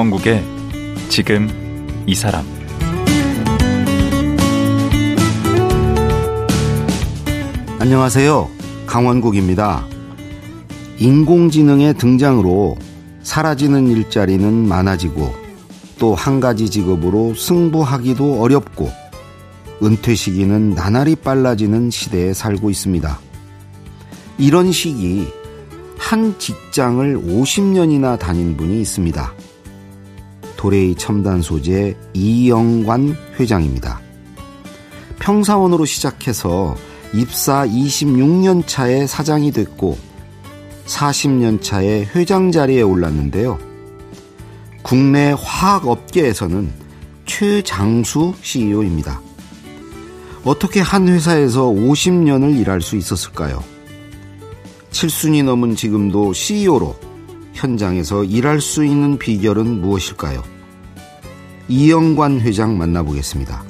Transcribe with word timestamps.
강원국의 0.00 0.42
지금 1.10 1.46
이 2.06 2.14
사람 2.14 2.42
안녕하세요. 7.78 8.48
강원국입니다. 8.86 9.84
인공지능의 10.96 11.98
등장으로 11.98 12.78
사라지는 13.22 13.88
일자리는 13.88 14.66
많아지고 14.66 15.34
또 15.98 16.14
한 16.14 16.40
가지 16.40 16.70
직업으로 16.70 17.34
승부하기도 17.34 18.40
어렵고 18.40 18.90
은퇴 19.82 20.14
시기는 20.14 20.70
나날이 20.70 21.14
빨라지는 21.14 21.90
시대에 21.90 22.32
살고 22.32 22.70
있습니다. 22.70 23.20
이런 24.38 24.72
시기 24.72 25.28
한 25.98 26.38
직장을 26.38 27.18
50년이나 27.18 28.18
다닌 28.18 28.56
분이 28.56 28.80
있습니다. 28.80 29.34
도레이 30.60 30.94
첨단 30.94 31.40
소재 31.40 31.96
이영관 32.12 33.16
회장입니다. 33.38 33.98
평사원으로 35.18 35.86
시작해서 35.86 36.76
입사 37.14 37.66
26년 37.66 38.66
차에 38.66 39.06
사장이 39.06 39.52
됐고 39.52 39.96
40년 40.84 41.62
차에 41.62 42.04
회장 42.14 42.52
자리에 42.52 42.82
올랐는데요. 42.82 43.58
국내 44.82 45.34
화학 45.34 45.88
업계에서는 45.88 46.70
최장수 47.24 48.34
CEO입니다. 48.42 49.22
어떻게 50.44 50.80
한 50.80 51.08
회사에서 51.08 51.68
50년을 51.68 52.60
일할 52.60 52.82
수 52.82 52.96
있었을까요? 52.96 53.64
7순이 54.90 55.42
넘은 55.42 55.74
지금도 55.74 56.34
CEO로 56.34 56.96
현장에서 57.54 58.24
일할 58.24 58.60
수 58.60 58.84
있는 58.84 59.18
비결은 59.18 59.80
무엇일까요? 59.80 60.42
이영관 61.68 62.40
회장 62.40 62.76
만나보겠습니다. 62.78 63.62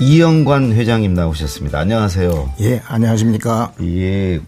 이영관 0.00 0.72
회장님 0.72 1.14
나오셨습니다. 1.14 1.78
안녕하세요. 1.78 2.54
예, 2.60 2.82
안녕하십니까. 2.86 3.72
예, 3.80 4.40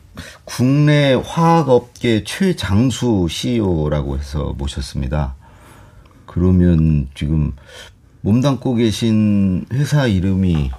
국내 0.44 1.14
화학업계 1.14 2.24
최장수 2.24 3.26
CEO라고 3.30 4.18
해서 4.18 4.54
모셨습니다. 4.58 5.34
그러면 6.26 7.08
지금 7.14 7.52
몸담고 8.20 8.74
계신 8.74 9.64
회사 9.72 10.06
이름이 10.06 10.70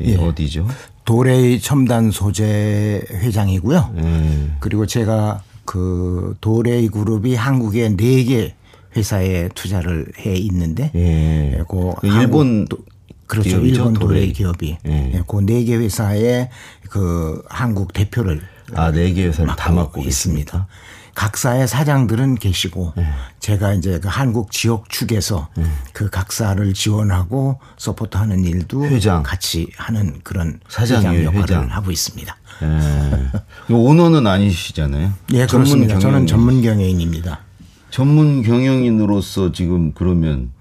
예. 0.00 0.16
어디죠? 0.16 0.66
도레이 1.14 1.58
첨단 1.60 2.12
소재 2.12 3.02
회장이고요. 3.10 3.94
예. 3.98 4.50
그리고 4.60 4.86
제가 4.86 5.42
그 5.64 6.36
도레이 6.40 6.86
그룹이 6.86 7.34
한국에 7.34 7.88
네개 7.88 8.54
회사에 8.96 9.48
투자를 9.56 10.06
해 10.20 10.36
있는데 10.36 10.92
예. 10.94 11.64
그 11.68 11.90
일본 12.06 12.68
그렇죠. 13.26 13.58
일본 13.58 13.94
도레이 13.94 14.32
기업이 14.32 14.78
예. 14.86 15.22
그네 15.26 15.64
개 15.64 15.74
회사에 15.74 16.48
그 16.88 17.42
한국 17.48 17.92
대표를 17.92 18.40
아, 18.76 18.92
네 18.92 19.12
개 19.12 19.26
회사를 19.26 19.56
다 19.56 19.72
맡고 19.72 20.02
있습니다. 20.02 20.68
각사의 21.20 21.68
사장들은 21.68 22.36
계시고 22.36 22.94
네. 22.96 23.06
제가 23.40 23.74
이제 23.74 24.00
그 24.00 24.08
한국 24.08 24.50
지역 24.52 24.88
축에서 24.88 25.48
네. 25.54 25.64
그 25.92 26.08
각사를 26.08 26.72
지원하고 26.72 27.60
서포트하는 27.76 28.42
일도 28.42 28.86
회장. 28.86 29.22
같이 29.22 29.68
하는 29.76 30.18
그런 30.24 30.60
사장 30.70 31.04
역할을 31.04 31.42
회장. 31.42 31.70
하고 31.70 31.90
있습니다. 31.90 32.34
네. 32.62 33.74
오너는 33.74 34.26
아니시잖아요. 34.26 35.12
예, 35.34 35.44
그렇습니다. 35.44 35.98
저는 35.98 36.26
전문 36.26 36.62
경영인입니다. 36.62 37.40
전문 37.90 38.40
경영인으로서 38.40 39.52
지금 39.52 39.92
그러면 39.92 40.52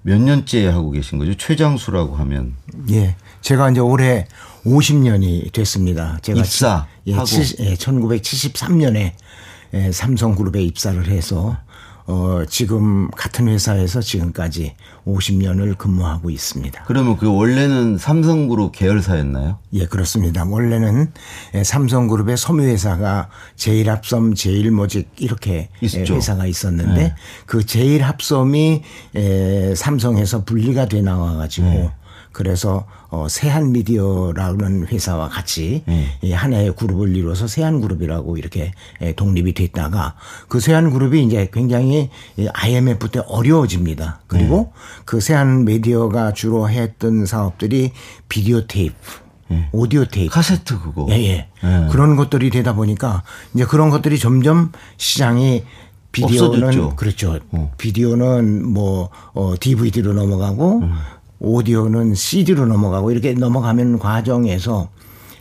몇 0.00 0.18
년째 0.18 0.68
하고 0.68 0.90
계신 0.90 1.18
거죠? 1.18 1.34
최장수라고 1.34 2.16
하면. 2.16 2.54
예. 2.88 3.14
제가 3.42 3.70
이제 3.72 3.80
올해 3.80 4.26
50년이 4.64 5.52
됐습니다. 5.52 6.18
제가 6.22 6.40
입사 6.40 6.86
예, 7.06 7.12
하고. 7.12 7.26
예, 7.58 7.74
1973년에 7.74 9.12
예, 9.74 9.92
삼성그룹에 9.92 10.62
입사를 10.62 11.06
해서 11.08 11.56
어, 12.08 12.42
지금 12.48 13.10
같은 13.10 13.48
회사에서 13.48 14.00
지금까지 14.00 14.74
50년을 15.06 15.76
근무하고 15.76 16.30
있습니다. 16.30 16.84
그러면 16.86 17.18
그 17.18 17.30
원래는 17.30 17.98
삼성그룹 17.98 18.72
계열사였나요? 18.72 19.58
예, 19.74 19.84
그렇습니다. 19.84 20.44
원래는 20.44 21.12
예, 21.54 21.62
삼성그룹의 21.62 22.38
섬유회사가 22.38 23.28
제일합섬, 23.56 24.34
제일모직 24.34 25.10
이렇게 25.18 25.68
예, 25.82 25.86
있죠. 25.86 26.14
회사가 26.14 26.46
있었는데 26.46 26.94
네. 26.94 27.14
그 27.44 27.66
제일합섬이 27.66 28.82
삼성에서 29.76 30.44
분리가 30.46 30.86
돼 30.86 31.02
나와가지고 31.02 31.66
네. 31.66 31.90
그래서 32.32 32.86
어, 33.10 33.26
세한 33.28 33.72
미디어라는 33.72 34.88
회사와 34.88 35.28
같이 35.28 35.82
네. 35.86 36.32
하나의 36.32 36.74
그룹을 36.76 37.16
이루어서 37.16 37.46
세한 37.46 37.80
그룹이라고 37.80 38.36
이렇게 38.36 38.72
독립이 39.16 39.54
됐다가 39.54 40.14
그 40.48 40.60
세한 40.60 40.90
그룹이 40.90 41.24
이제 41.24 41.48
굉장히 41.52 42.10
IMF 42.52 43.08
때 43.10 43.20
어려워집니다. 43.26 44.20
그리고 44.26 44.72
네. 44.74 45.02
그 45.04 45.20
세한 45.20 45.64
미디어가 45.64 46.32
주로 46.32 46.68
했던 46.68 47.26
사업들이 47.26 47.92
비디오 48.28 48.66
테이프 48.66 48.94
네. 49.48 49.68
오디오 49.72 50.04
테이프. 50.04 50.32
카세트 50.32 50.78
그거. 50.80 51.06
예, 51.10 51.14
예. 51.14 51.48
네. 51.62 51.88
그런 51.90 52.16
것들이 52.16 52.50
되다 52.50 52.74
보니까 52.74 53.22
이제 53.54 53.64
그런 53.64 53.90
것들이 53.90 54.18
점점 54.18 54.72
시장이 54.98 55.64
비디오는 56.12 56.64
없어졌죠. 56.64 56.96
그렇죠. 56.96 57.38
어. 57.52 57.72
비디오는 57.78 58.66
뭐 58.66 59.10
어, 59.34 59.54
DVD로 59.58 60.12
넘어가고 60.14 60.80
음. 60.80 60.94
오디오는 61.40 62.14
CD로 62.14 62.66
넘어가고 62.66 63.10
이렇게 63.10 63.32
넘어가면 63.32 63.98
과정에서 63.98 64.90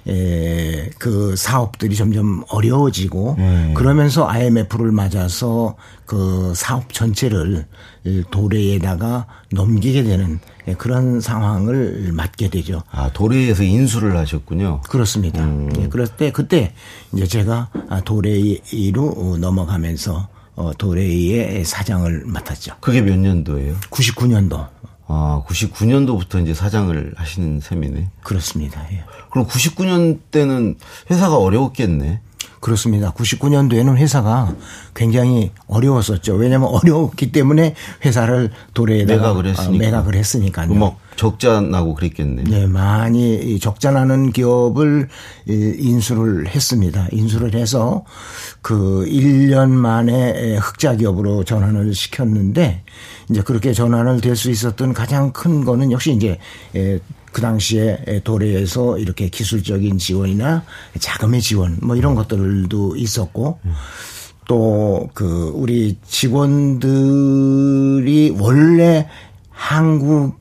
에, 0.08 0.90
그 0.98 1.36
사업들이 1.36 1.96
점점 1.96 2.44
어려워지고 2.50 3.36
네. 3.38 3.74
그러면서 3.76 4.26
IMF를 4.28 4.92
맞아서 4.94 5.76
그 6.06 6.54
사업 6.56 6.94
전체를 6.94 7.66
도래에다가 8.32 9.26
넘기게 9.52 10.04
되는 10.04 10.40
그런 10.78 11.20
상황을 11.20 12.12
맞게 12.14 12.50
되죠. 12.50 12.84
아, 12.90 13.12
도래에서 13.12 13.64
인수를 13.64 14.16
하셨군요. 14.16 14.82
그렇습니다. 14.88 15.44
음. 15.44 15.70
예, 15.78 15.88
그럴 15.90 16.08
때 16.08 16.32
그때 16.32 16.74
이제 17.14 17.26
제가 17.26 17.70
도래이로 18.06 19.38
넘어가면서 19.42 20.30
어, 20.56 20.72
도레이의 20.76 21.66
사장을 21.66 22.24
맡았죠. 22.26 22.78
그게 22.80 23.02
몇 23.02 23.16
년도예요? 23.18 23.76
99년도. 23.92 24.68
아, 25.08 25.42
99년도부터 25.48 26.42
이제 26.42 26.54
사장을 26.54 27.14
하시는 27.16 27.60
셈이네. 27.62 28.10
그렇습니다. 28.24 28.86
예. 28.92 29.04
그럼 29.32 29.48
99년 29.48 30.20
때는 30.32 30.76
회사가 31.10 31.38
어려웠겠네. 31.38 32.20
그렇습니다. 32.60 33.14
99년도에는 33.14 33.96
회사가 33.98 34.54
굉장히 34.96 35.52
어려웠었죠. 35.68 36.34
왜냐하면 36.36 36.70
어려웠기 36.70 37.32
때문에 37.32 37.76
회사를 38.04 38.52
도래에다가 38.74 39.22
매각을 39.22 39.46
했으니까. 39.46 39.86
매각을 39.86 40.16
했으니까요. 40.16 40.74
막 40.74 41.00
적자 41.18 41.60
나고 41.60 41.96
그랬겠네. 41.96 42.44
네, 42.44 42.66
많이 42.68 43.60
적자 43.60 43.92
나는 43.92 44.32
기업을 44.32 45.10
인수를 45.48 46.48
했습니다. 46.48 47.08
인수를 47.12 47.56
해서 47.56 48.06
그 48.62 49.06
1년 49.10 49.72
만에 49.72 50.56
흑자 50.58 50.96
기업으로 50.96 51.44
전환을 51.44 51.94
시켰는데 51.94 52.84
이제 53.30 53.42
그렇게 53.42 53.74
전환을 53.74 54.22
될 54.22 54.38
수 54.38 54.50
있었던 54.52 54.94
가장 54.94 55.34
큰 55.34 55.66
거는 55.66 55.92
역시 55.92 56.14
이제 56.14 56.38
그 56.72 57.42
당시에 57.42 58.22
도레이에서 58.24 59.00
이렇게 59.00 59.28
기술적인 59.30 59.98
지원이나 59.98 60.64
자금의 61.00 61.42
지원 61.42 61.78
뭐 61.82 61.96
이런 61.96 62.14
것들도 62.16 62.96
있었고 62.96 63.60
또 64.48 65.10
그 65.14 65.52
우리 65.56 65.98
직원들이 66.08 66.78
원래 68.40 69.08
한국 69.50 70.36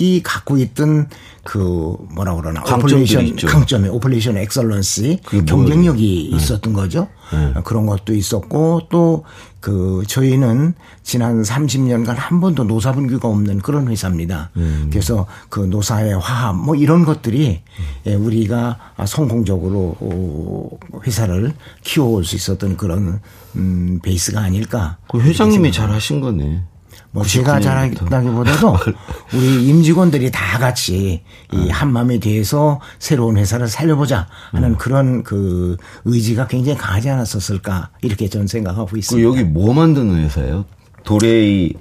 이 0.00 0.22
갖고 0.22 0.58
있던 0.58 1.08
그 1.44 1.96
뭐라 2.14 2.34
그러나 2.36 2.62
operation 2.62 3.36
강점에 3.36 3.88
operation 3.88 4.36
excellency 4.36 5.20
경쟁력이 5.46 6.28
네. 6.30 6.36
있었던 6.36 6.72
거죠. 6.72 7.08
네. 7.32 7.60
그런 7.62 7.86
것도 7.86 8.14
있었고 8.14 8.88
또 8.90 9.24
그 9.60 10.04
저희는 10.06 10.74
지난 11.02 11.42
30년간 11.42 12.14
한 12.14 12.40
번도 12.40 12.64
노사 12.64 12.92
분규가 12.92 13.28
없는 13.28 13.58
그런 13.58 13.88
회사입니다. 13.88 14.50
음. 14.56 14.88
그래서 14.90 15.26
그 15.48 15.60
노사의 15.60 16.18
화합 16.18 16.56
뭐 16.56 16.76
이런 16.76 17.04
것들이 17.04 17.60
음. 18.06 18.24
우리가 18.24 18.78
성공적으로 19.06 19.96
어, 19.98 20.68
회사를 21.04 21.54
키워올 21.82 22.24
수 22.24 22.36
있었던 22.36 22.76
그런 22.76 23.20
음 23.56 23.98
베이스가 24.02 24.40
아닐까. 24.40 24.98
그 25.10 25.20
회장님이 25.20 25.72
잘 25.72 25.90
하신 25.90 26.20
거네. 26.20 26.62
뭐 27.10 27.24
제가 27.24 27.60
잘하다기보다도 27.60 28.76
우리 29.34 29.66
임직원들이 29.68 30.30
다 30.30 30.58
같이 30.58 31.22
이 31.52 31.68
한마음에 31.68 32.18
대해서 32.18 32.80
새로운 32.98 33.36
회사를 33.38 33.68
살려보자 33.68 34.28
하는 34.50 34.70
음. 34.70 34.76
그런 34.76 35.22
그 35.22 35.76
의지가 36.04 36.48
굉장히 36.48 36.78
강하지 36.78 37.08
않았었을까 37.10 37.90
이렇게 38.02 38.28
저는 38.28 38.46
생각하고 38.46 38.86
그 38.86 38.98
있습니다. 38.98 39.28
그 39.28 39.38
여기 39.38 39.48
뭐 39.48 39.72
만드는 39.72 40.16
회사예요? 40.24 40.64
도레이 41.04 41.74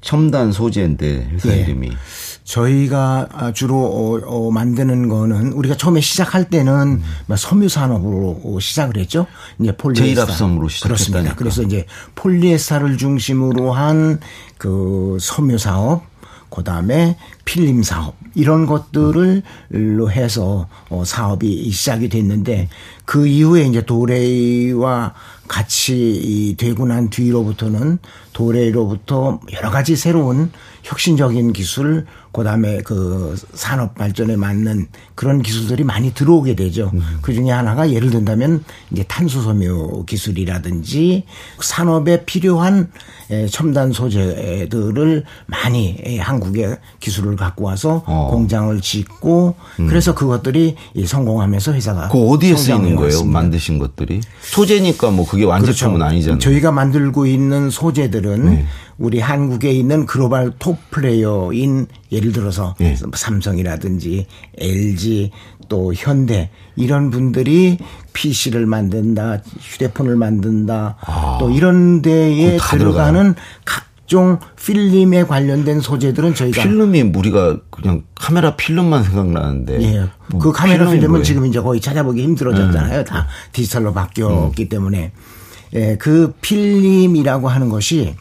첨단 0.00 0.52
소재인데 0.52 1.30
회사 1.32 1.50
예. 1.50 1.60
이름이. 1.60 1.90
저희가 2.46 3.52
주로 3.54 3.76
어, 3.84 4.20
어, 4.24 4.50
만드는 4.50 5.08
거는 5.08 5.52
우리가 5.52 5.76
처음에 5.76 6.00
시작할 6.00 6.48
때는 6.48 7.02
음. 7.28 7.36
섬유 7.36 7.68
산업으로 7.68 8.58
시작을 8.60 8.96
했죠. 8.98 9.26
이제 9.60 9.76
폴리에스터 9.76 10.04
제일합섬으로 10.06 10.68
시작했습니다. 10.68 11.34
그래서 11.34 11.62
이제 11.62 11.86
폴리에스터를 12.14 12.96
중심으로 12.96 13.72
한 13.72 14.18
그 14.58 15.18
섬유 15.20 15.58
사업, 15.58 16.04
그다음에 16.50 17.16
필름 17.44 17.82
사업 17.82 18.16
이런 18.34 18.66
것들을 18.66 19.42
해서 20.10 20.68
어, 20.88 21.04
사업이 21.04 21.70
시작이 21.70 22.08
됐는데 22.08 22.68
그 23.04 23.26
이후에 23.26 23.66
이제 23.66 23.84
도레이와 23.84 25.14
같이 25.48 26.54
되고 26.58 26.86
난 26.86 27.10
뒤로부터는 27.10 27.98
도레이로부터 28.32 29.40
여러 29.52 29.70
가지 29.70 29.96
새로운 29.96 30.50
혁신적인 30.82 31.52
기술 31.52 32.06
그다음에 32.36 32.82
그 32.82 33.34
산업 33.54 33.94
발전에 33.94 34.36
맞는 34.36 34.88
그런 35.14 35.40
기술들이 35.40 35.84
많이 35.84 36.12
들어오게 36.12 36.54
되죠. 36.54 36.90
음. 36.92 37.00
그 37.22 37.32
중에 37.32 37.50
하나가 37.50 37.90
예를 37.90 38.10
든다면 38.10 38.62
이제 38.92 39.04
탄소 39.08 39.40
섬유 39.40 40.04
기술이라든지 40.06 41.24
산업에 41.58 42.26
필요한 42.26 42.90
첨단 43.50 43.92
소재들을 43.92 45.24
많이 45.46 46.18
한국에 46.18 46.76
기술을 47.00 47.36
갖고 47.36 47.64
와서 47.64 48.02
어. 48.06 48.28
공장을 48.30 48.78
짓고 48.82 49.54
음. 49.80 49.86
그래서 49.86 50.14
그것들이 50.14 50.76
성공하면서 51.06 51.72
회사가 51.72 52.08
그 52.08 52.18
어디에 52.18 52.54
쓰이는 52.54 52.96
거예요? 52.96 53.24
만드신 53.24 53.78
것들이 53.78 54.20
소재니까 54.42 55.10
뭐 55.10 55.26
그게 55.26 55.44
완제품은 55.44 55.94
그렇죠. 55.94 56.04
아니잖아요. 56.04 56.38
저희가 56.38 56.70
만들고 56.70 57.26
있는 57.26 57.70
소재들은 57.70 58.44
네. 58.44 58.66
우리 58.98 59.20
한국에 59.20 59.70
있는 59.70 60.06
글로벌 60.06 60.52
톱 60.58 60.78
플레이어인 60.90 61.86
예를 62.12 62.32
들어서 62.32 62.74
네. 62.78 62.96
삼성이라든지 63.14 64.26
LG 64.58 65.30
또 65.68 65.92
현대 65.94 66.50
이런 66.76 67.10
분들이 67.10 67.78
PC를 68.12 68.66
만든다, 68.66 69.42
휴대폰을 69.60 70.16
만든다, 70.16 70.96
아, 71.00 71.36
또 71.38 71.50
이런 71.50 72.00
데에 72.00 72.56
들어가는 72.56 73.34
각종 73.64 74.38
필름에 74.64 75.24
관련된 75.24 75.80
소재들은 75.80 76.34
저희가 76.34 76.62
필름이 76.62 77.02
우리가 77.14 77.58
그냥 77.70 78.04
카메라 78.14 78.56
필름만 78.56 79.02
생각나는데 79.02 79.82
예. 79.82 79.98
뭐 80.28 80.40
그 80.40 80.52
카메라 80.52 80.86
필름은 80.86 81.08
뭐예요? 81.08 81.24
지금 81.24 81.44
이제 81.46 81.60
거의 81.60 81.80
찾아보기 81.80 82.22
힘들어졌잖아요. 82.22 83.00
음. 83.00 83.04
다 83.04 83.26
디지털로 83.52 83.92
바뀌었기 83.92 84.62
음. 84.62 84.68
때문에 84.68 85.12
예, 85.74 85.96
그 85.96 86.32
필름이라고 86.40 87.48
하는 87.48 87.68
것이 87.68 88.14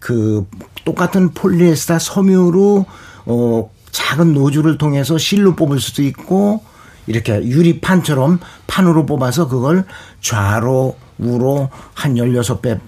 그 0.00 0.46
똑같은 0.84 1.30
폴리에스터 1.30 1.98
섬유로 1.98 2.86
어 3.26 3.70
작은 3.90 4.34
노즐을 4.34 4.78
통해서 4.78 5.18
실로 5.18 5.56
뽑을 5.56 5.80
수도 5.80 6.02
있고 6.02 6.62
이렇게 7.06 7.42
유리판처럼 7.42 8.40
판으로 8.66 9.06
뽑아서 9.06 9.48
그걸 9.48 9.84
좌로 10.20 10.96
우로 11.18 11.70
한 11.94 12.14
16배 12.14 12.78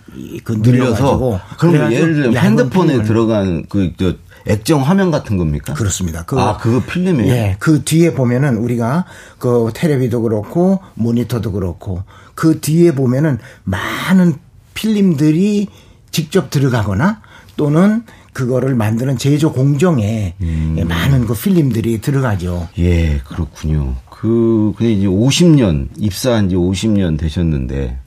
그 0.45 0.53
늘려서 0.53 1.41
그럼 1.59 1.93
예를 1.93 2.15
들면 2.15 2.37
핸드폰에 2.37 3.03
들어간 3.03 3.65
그저 3.69 4.15
액정 4.47 4.83
화면 4.83 5.11
같은 5.11 5.37
겁니까? 5.37 5.75
그렇습니다. 5.75 6.25
그, 6.25 6.39
아, 6.39 6.57
그거 6.57 6.81
필름이에요? 6.85 7.33
예. 7.33 7.57
그 7.59 7.85
뒤에 7.85 8.15
보면은 8.15 8.57
우리가 8.57 9.05
그 9.39 9.71
테레비도 9.75 10.23
그렇고 10.23 10.81
모니터도 10.95 11.53
그렇고 11.53 12.03
그 12.35 12.61
뒤에 12.61 12.93
보면은 12.93 13.39
많은 13.65 14.37
필름들이 14.75 15.69
직접 16.19 16.51
들어가거나 16.51 17.23
또는 17.57 18.03
그거를 18.33 18.75
만드는 18.75 19.19
제조 19.19 19.53
공정에 19.53 20.35
음. 20.41 20.85
많은 20.89 21.27
그 21.27 21.35
필름들이 21.35 22.01
들어가죠. 22.01 22.69
예, 22.77 23.19
그렇군요. 23.19 23.95
그, 24.11 24.73
근데 24.77 24.95
이제 24.95 25.07
50년, 25.07 25.91
입사한 25.97 26.49
지 26.49 26.57
50년 26.57 27.17
되셨는데, 27.17 28.01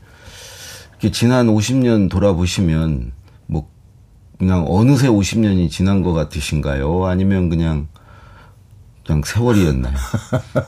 지난 1.14 1.48
50년 1.48 2.10
돌아보시면, 2.10 3.14
뭐, 3.48 3.70
그냥 4.38 4.66
어느새 4.68 5.08
50년이 5.08 5.70
지난 5.70 6.02
것 6.02 6.12
같으신가요? 6.12 7.06
아니면 7.06 7.48
그냥, 7.48 7.88
그냥 9.12 9.22
세월이었나요? 9.26 9.94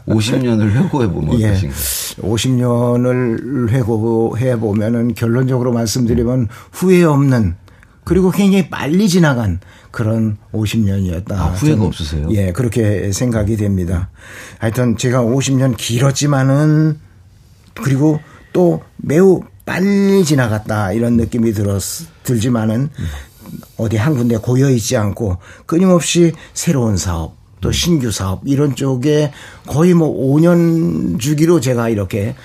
50년을 0.08 0.72
회고해 0.72 1.08
보면 1.08 1.40
예. 1.42 1.48
어떠신가요? 1.48 1.78
50년을 2.22 3.70
회고해 3.70 4.60
보면은 4.60 5.14
결론적으로 5.14 5.72
말씀드리면 5.72 6.50
후회 6.72 7.04
없는 7.04 7.56
그리고 8.04 8.32
굉장히 8.32 8.70
빨리 8.70 9.08
지나간 9.08 9.62
그런 9.92 10.38
50년이었다. 10.54 11.32
아, 11.32 11.46
후회가 11.52 11.86
없으세요? 11.86 12.28
예, 12.32 12.52
그렇게 12.52 13.14
생각이 13.14 13.56
됩니다. 13.56 14.10
하여튼 14.60 14.98
제가 14.98 15.22
50년 15.24 15.78
길었지만은 15.78 17.00
그리고 17.76 18.20
또 18.52 18.82
매우 18.98 19.42
빨리 19.66 20.26
지나갔다 20.26 20.92
이런 20.92 21.16
느낌이 21.16 21.54
들었 21.54 21.82
들지만은 22.24 22.90
어디 23.78 23.96
한 23.96 24.16
군데 24.16 24.36
고여 24.36 24.70
있지 24.72 24.98
않고 24.98 25.38
끊임없이 25.66 26.34
새로운 26.54 26.98
사업 26.98 27.43
또 27.64 27.72
신규 27.72 28.12
사업 28.12 28.42
이런 28.46 28.76
쪽에 28.76 29.32
거의 29.66 29.94
뭐 29.94 30.10
5년 30.10 31.20
주기로 31.20 31.62
제가 31.62 31.88
이렇게 31.88 32.36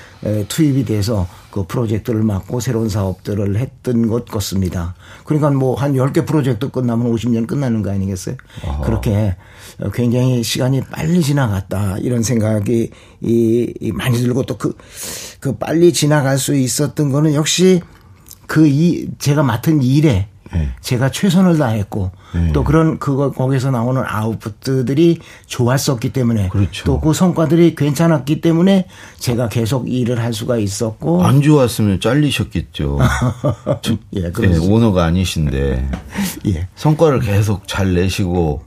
투입이 0.49 0.85
돼서 0.85 1.27
그 1.51 1.65
프로젝트를 1.67 2.23
맡고 2.23 2.61
새로운 2.61 2.89
사업들을 2.89 3.57
했던 3.57 4.07
것 4.09 4.27
같습니다. 4.27 4.95
그러니까 5.25 5.51
뭐 5.51 5.75
한 5.75 5.95
10개 5.95 6.27
프로젝트 6.27 6.71
끝나면 6.71 7.13
50년 7.13 7.47
끝나는 7.47 7.83
거 7.83 7.91
아니겠어요? 7.91 8.37
아하. 8.65 8.81
그렇게 8.83 9.37
굉장히 9.93 10.43
시간이 10.43 10.83
빨리 10.91 11.21
지나갔다 11.21 11.99
이런 11.99 12.23
생각이 12.23 12.91
이, 13.21 13.93
많이 13.95 14.19
들고 14.19 14.45
또 14.45 14.57
그, 14.57 14.77
그 15.41 15.57
빨리 15.57 15.93
지나갈 15.93 16.39
수 16.39 16.55
있었던 16.55 17.11
거는 17.11 17.35
역시 17.35 17.81
그 18.47 18.67
이, 18.67 19.09
제가 19.19 19.43
맡은 19.43 19.83
일에 19.83 20.29
네. 20.53 20.71
제가 20.81 21.11
최선을 21.11 21.59
다했고 21.59 22.11
네. 22.35 22.53
또 22.53 22.65
그런 22.65 22.99
그거 22.99 23.31
거기서 23.33 23.71
나오는 23.71 24.03
아웃풋들이 24.05 25.19
좋았었기 25.47 26.13
때문에 26.13 26.49
그렇죠. 26.49 26.85
또그 26.85 27.13
성과들이 27.13 27.75
괜찮았기 27.75 28.41
때문에 28.41 28.87
제가 29.19 29.49
계속 29.49 29.91
일을 29.91 30.21
할 30.21 30.33
수가 30.33 30.57
있었고 30.57 31.25
안 31.25 31.43
좋았으면 31.43 32.01
잘리셨겠죠. 32.01 32.99
예, 34.15 34.33
네, 34.33 34.59
오너가 34.59 35.05
아니신데 35.05 35.91
예. 36.47 36.69
성과를 36.77 37.21
계속 37.21 37.69
잘 37.69 37.95
내시고 37.95 38.63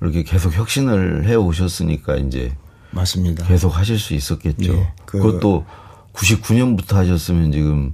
이렇게 0.00 0.22
계속 0.22 0.52
혁신을 0.52 1.26
해 1.26 1.34
오셨으니까 1.34 2.16
이제 2.16 2.52
맞습니다. 2.90 3.46
계속 3.46 3.76
하실 3.76 3.98
수 3.98 4.14
있었겠죠. 4.14 4.72
예, 4.72 4.92
그 5.04 5.18
그것도 5.18 5.64
99년부터 6.12 6.94
하셨으면 6.94 7.52
지금 7.52 7.92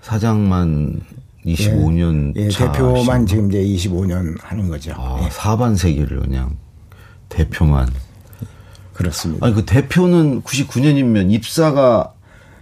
사장만 0.00 1.00
25년 1.46 2.36
예, 2.36 2.44
예 2.44 2.48
대표만 2.48 3.26
지금 3.26 3.48
이제 3.50 3.62
25년 3.62 4.36
하는 4.40 4.68
거죠. 4.68 4.92
아, 4.96 5.20
예. 5.24 5.30
사반세기를 5.30 6.20
그냥 6.20 6.56
대표만. 7.28 7.88
그렇습니다. 8.92 9.44
아니 9.44 9.54
그 9.54 9.64
대표는 9.64 10.42
99년이면 10.42 11.32
입사가 11.32 12.12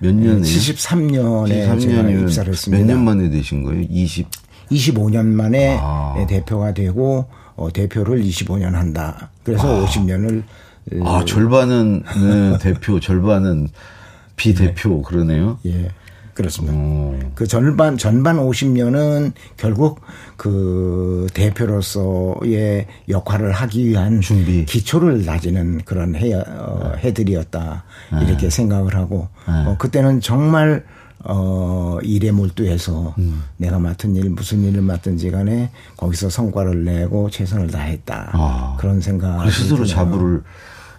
몇 0.00 0.14
년이에요? 0.14 0.40
73년에 0.42 1.68
73년이면 1.68 2.22
입사를 2.22 2.50
했습니다. 2.52 2.84
몇 2.84 2.86
년 2.94 3.04
만에 3.04 3.30
되신 3.30 3.62
거예요? 3.62 3.82
20 3.88 4.28
25년 4.70 5.26
만에 5.26 5.76
아. 5.80 6.14
예, 6.18 6.26
대표가 6.26 6.72
되고 6.74 7.26
어, 7.54 7.70
대표를 7.72 8.22
25년 8.22 8.72
한다. 8.72 9.30
그래서 9.44 9.82
아. 9.82 9.86
50년을 9.86 10.42
아 11.04 11.24
절반은 11.24 12.02
네, 12.02 12.58
대표, 12.58 12.98
절반은 12.98 13.68
비대표 14.36 14.96
네. 14.96 15.02
그러네요. 15.06 15.58
예. 15.66 15.90
그렇습니다. 16.34 16.76
오. 16.76 17.18
그 17.34 17.46
절반 17.46 17.98
전반 17.98 18.36
50년은 18.36 19.32
결국 19.56 20.00
그 20.36 21.26
대표로서의 21.34 22.86
역할을 23.08 23.52
하기 23.52 23.86
위한 23.86 24.20
준비 24.20 24.64
기초를 24.64 25.24
다지는 25.24 25.82
그런 25.84 26.14
해 26.14 26.34
어, 26.34 26.92
해들이었다 26.98 27.84
네. 28.12 28.24
이렇게 28.26 28.50
생각을 28.50 28.94
하고 28.94 29.28
네. 29.46 29.66
어, 29.66 29.76
그때는 29.78 30.20
정말 30.20 30.84
어, 31.24 31.98
일에 32.02 32.32
몰두해서 32.32 33.14
음. 33.18 33.44
내가 33.56 33.78
맡은 33.78 34.16
일, 34.16 34.30
무슨 34.30 34.64
일을 34.64 34.82
맡든지 34.82 35.30
간에 35.30 35.70
거기서 35.96 36.28
성과를 36.30 36.84
내고 36.84 37.30
최선을 37.30 37.68
다했다. 37.70 38.30
아. 38.32 38.76
그런 38.80 39.00
생각. 39.00 39.48
스스로 39.50 39.84
자부를 39.84 40.42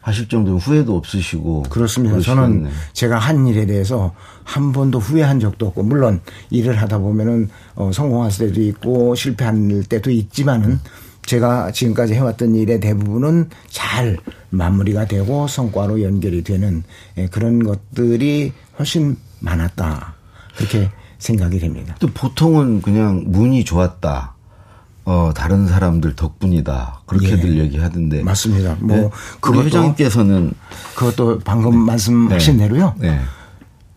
하실 0.04 0.28
정도면 0.28 0.60
후회도 0.60 0.98
없으시고 0.98 1.64
그렇습니다. 1.70 2.20
저는 2.20 2.68
제가 2.92 3.18
한 3.18 3.48
일에 3.48 3.66
대해서 3.66 4.14
한 4.44 4.74
번도 4.74 5.00
후회한 5.00 5.40
적도 5.40 5.68
없고 5.68 5.84
물론 5.84 6.20
일을 6.50 6.82
하다 6.82 7.00
보면은 7.00 7.50
어, 7.76 7.90
성공할 7.94 8.30
때도 8.38 8.62
있고 8.62 9.16
실패할 9.16 9.84
때도 9.88 10.12
있지만은 10.12 10.82
제가 11.26 11.72
지금까지 11.72 12.16
해왔던 12.16 12.54
일의 12.54 12.82
대부분은 12.82 13.50
잘 13.70 14.18
마무리가 14.50 15.06
되고 15.06 15.48
성과로 15.48 16.04
연결이 16.04 16.44
되는 16.44 16.84
예, 17.18 17.28
그런 17.28 17.64
것들이 17.64 18.52
훨씬 18.78 19.16
많았다 19.40 20.16
그렇게 20.58 20.90
생각이 21.18 21.60
됩니다. 21.60 21.96
또 22.00 22.08
보통은 22.08 22.82
그냥 22.82 23.24
문이 23.28 23.64
좋았다. 23.64 24.36
어, 25.06 25.32
다른 25.36 25.68
사람들 25.68 26.16
덕분이다. 26.16 27.02
그렇게들 27.06 27.58
예. 27.58 27.60
얘기하던데. 27.64 28.24
맞습니다. 28.24 28.78
뭐, 28.80 28.96
네. 28.98 29.10
그 29.42 29.62
회장께서는. 29.62 30.54
그것도 30.96 31.40
방금 31.40 31.72
네. 31.72 31.78
말씀하신 31.78 32.58
네. 32.58 32.68
대로요. 32.68 32.96
네. 33.00 33.20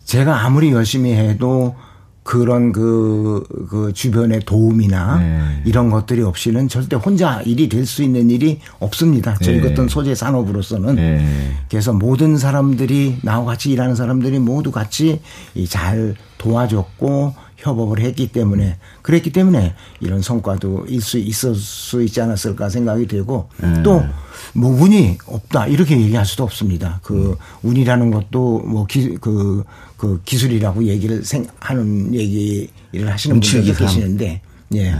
제가 0.04 0.44
아무리 0.44 0.72
열심히 0.72 1.12
해도 1.12 1.76
그런 2.24 2.72
그, 2.72 3.44
그 3.70 3.92
주변의 3.92 4.40
도움이나 4.46 5.18
네. 5.18 5.62
이런 5.64 5.90
것들이 5.90 6.22
없이는 6.22 6.66
절대 6.66 6.96
혼자 6.96 7.40
일이 7.42 7.68
될 7.68 7.86
수 7.86 8.02
있는 8.02 8.30
일이 8.30 8.58
없습니다. 8.80 9.36
저희 9.40 9.60
네. 9.60 9.68
같은 9.68 9.86
소재 9.86 10.12
산업으로서는. 10.12 10.96
네. 10.96 11.52
그래서 11.70 11.92
모든 11.92 12.36
사람들이 12.36 13.18
나와 13.22 13.44
같이 13.44 13.70
일하는 13.70 13.94
사람들이 13.94 14.40
모두 14.40 14.72
같이 14.72 15.20
잘 15.68 16.16
도와줬고 16.38 17.45
협업을 17.56 18.00
했기 18.00 18.28
때문에 18.28 18.78
그랬기 19.02 19.32
때문에 19.32 19.74
이런 20.00 20.22
성과도 20.22 20.86
있을 20.88 21.20
있을 21.26 21.54
수 21.54 22.02
있지 22.02 22.20
않았을까 22.20 22.68
생각이 22.68 23.06
되고 23.06 23.48
네. 23.58 23.82
또뭐 23.82 24.82
운이 24.82 25.18
없다 25.26 25.66
이렇게 25.66 25.98
얘기할 26.00 26.26
수도 26.26 26.44
없습니다. 26.44 27.00
그 27.02 27.36
운이라는 27.62 28.10
것도 28.10 28.60
뭐기그 28.60 29.64
그 29.96 30.20
기술이라고 30.24 30.84
얘기를 30.84 31.24
생, 31.24 31.46
하는 31.58 32.14
얘기를 32.14 33.10
하시는 33.10 33.40
분들도 33.40 33.74
계시는데 33.74 34.40
예. 34.74 34.82
네. 34.82 34.94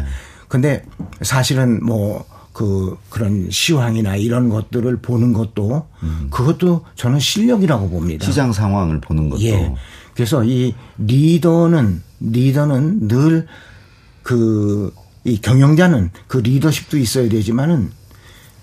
근데 0.49 0.85
사실은 1.23 1.85
뭐 1.85 2.37
그 2.57 2.97
그런 3.11 3.51
시황이나 3.51 4.17
이런 4.17 4.49
것들을 4.49 4.97
보는 5.03 5.35
것도 5.35 5.87
음. 6.03 6.29
그것도 6.31 6.87
저는 6.95 7.21
실력이라고 7.21 7.91
봅니다. 7.91 8.25
시장 8.25 8.51
상황을 8.51 8.99
보는 9.03 9.29
것도. 9.29 9.43
예. 9.43 9.75
그래서 10.17 10.43
이 10.43 10.75
리더는 10.99 12.03
리더는 12.21 13.07
늘 13.09 13.47
그 14.23 14.91
이 15.27 15.41
경영자는 15.41 16.11
그 16.29 16.39
리더십도 16.39 16.99
있어야 16.99 17.29
되지만은 17.29 17.91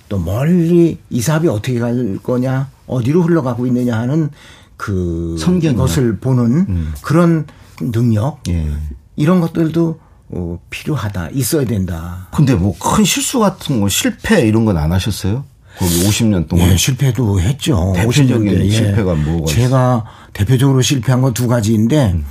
또 0.07 0.17
멀리 0.17 0.97
이 1.09 1.21
사업이 1.21 1.49
어떻게 1.49 1.77
갈 1.77 2.17
거냐 2.23 2.69
어디로 2.87 3.21
흘러가고 3.23 3.67
있느냐 3.67 3.97
하는 3.99 4.29
그 4.77 5.35
성경 5.37 5.75
것을 5.75 6.17
보는 6.19 6.65
음. 6.69 6.93
그런 7.01 7.45
능력 7.81 8.39
예. 8.47 8.71
이런 9.17 9.41
것들도 9.41 9.99
어, 10.29 10.59
필요하다 10.69 11.31
있어야 11.31 11.65
된다. 11.65 12.29
근데 12.33 12.55
뭐 12.55 12.73
큰 12.79 13.03
실수 13.03 13.39
같은 13.39 13.81
거 13.81 13.89
실패 13.89 14.47
이런 14.47 14.63
건 14.63 14.77
안 14.77 14.93
하셨어요? 14.93 15.43
거기 15.77 16.03
50년 16.03 16.47
동안 16.47 16.71
예, 16.71 16.77
실패도 16.77 17.41
했죠. 17.41 17.93
대표적인 17.95 18.65
예. 18.65 18.69
실패가 18.69 19.15
뭐가 19.15 19.51
제가 19.51 19.67
있어요? 19.67 20.03
대표적으로 20.33 20.81
실패한 20.81 21.21
건 21.21 21.33
두 21.33 21.47
가지인데 21.47 22.11
음. 22.13 22.25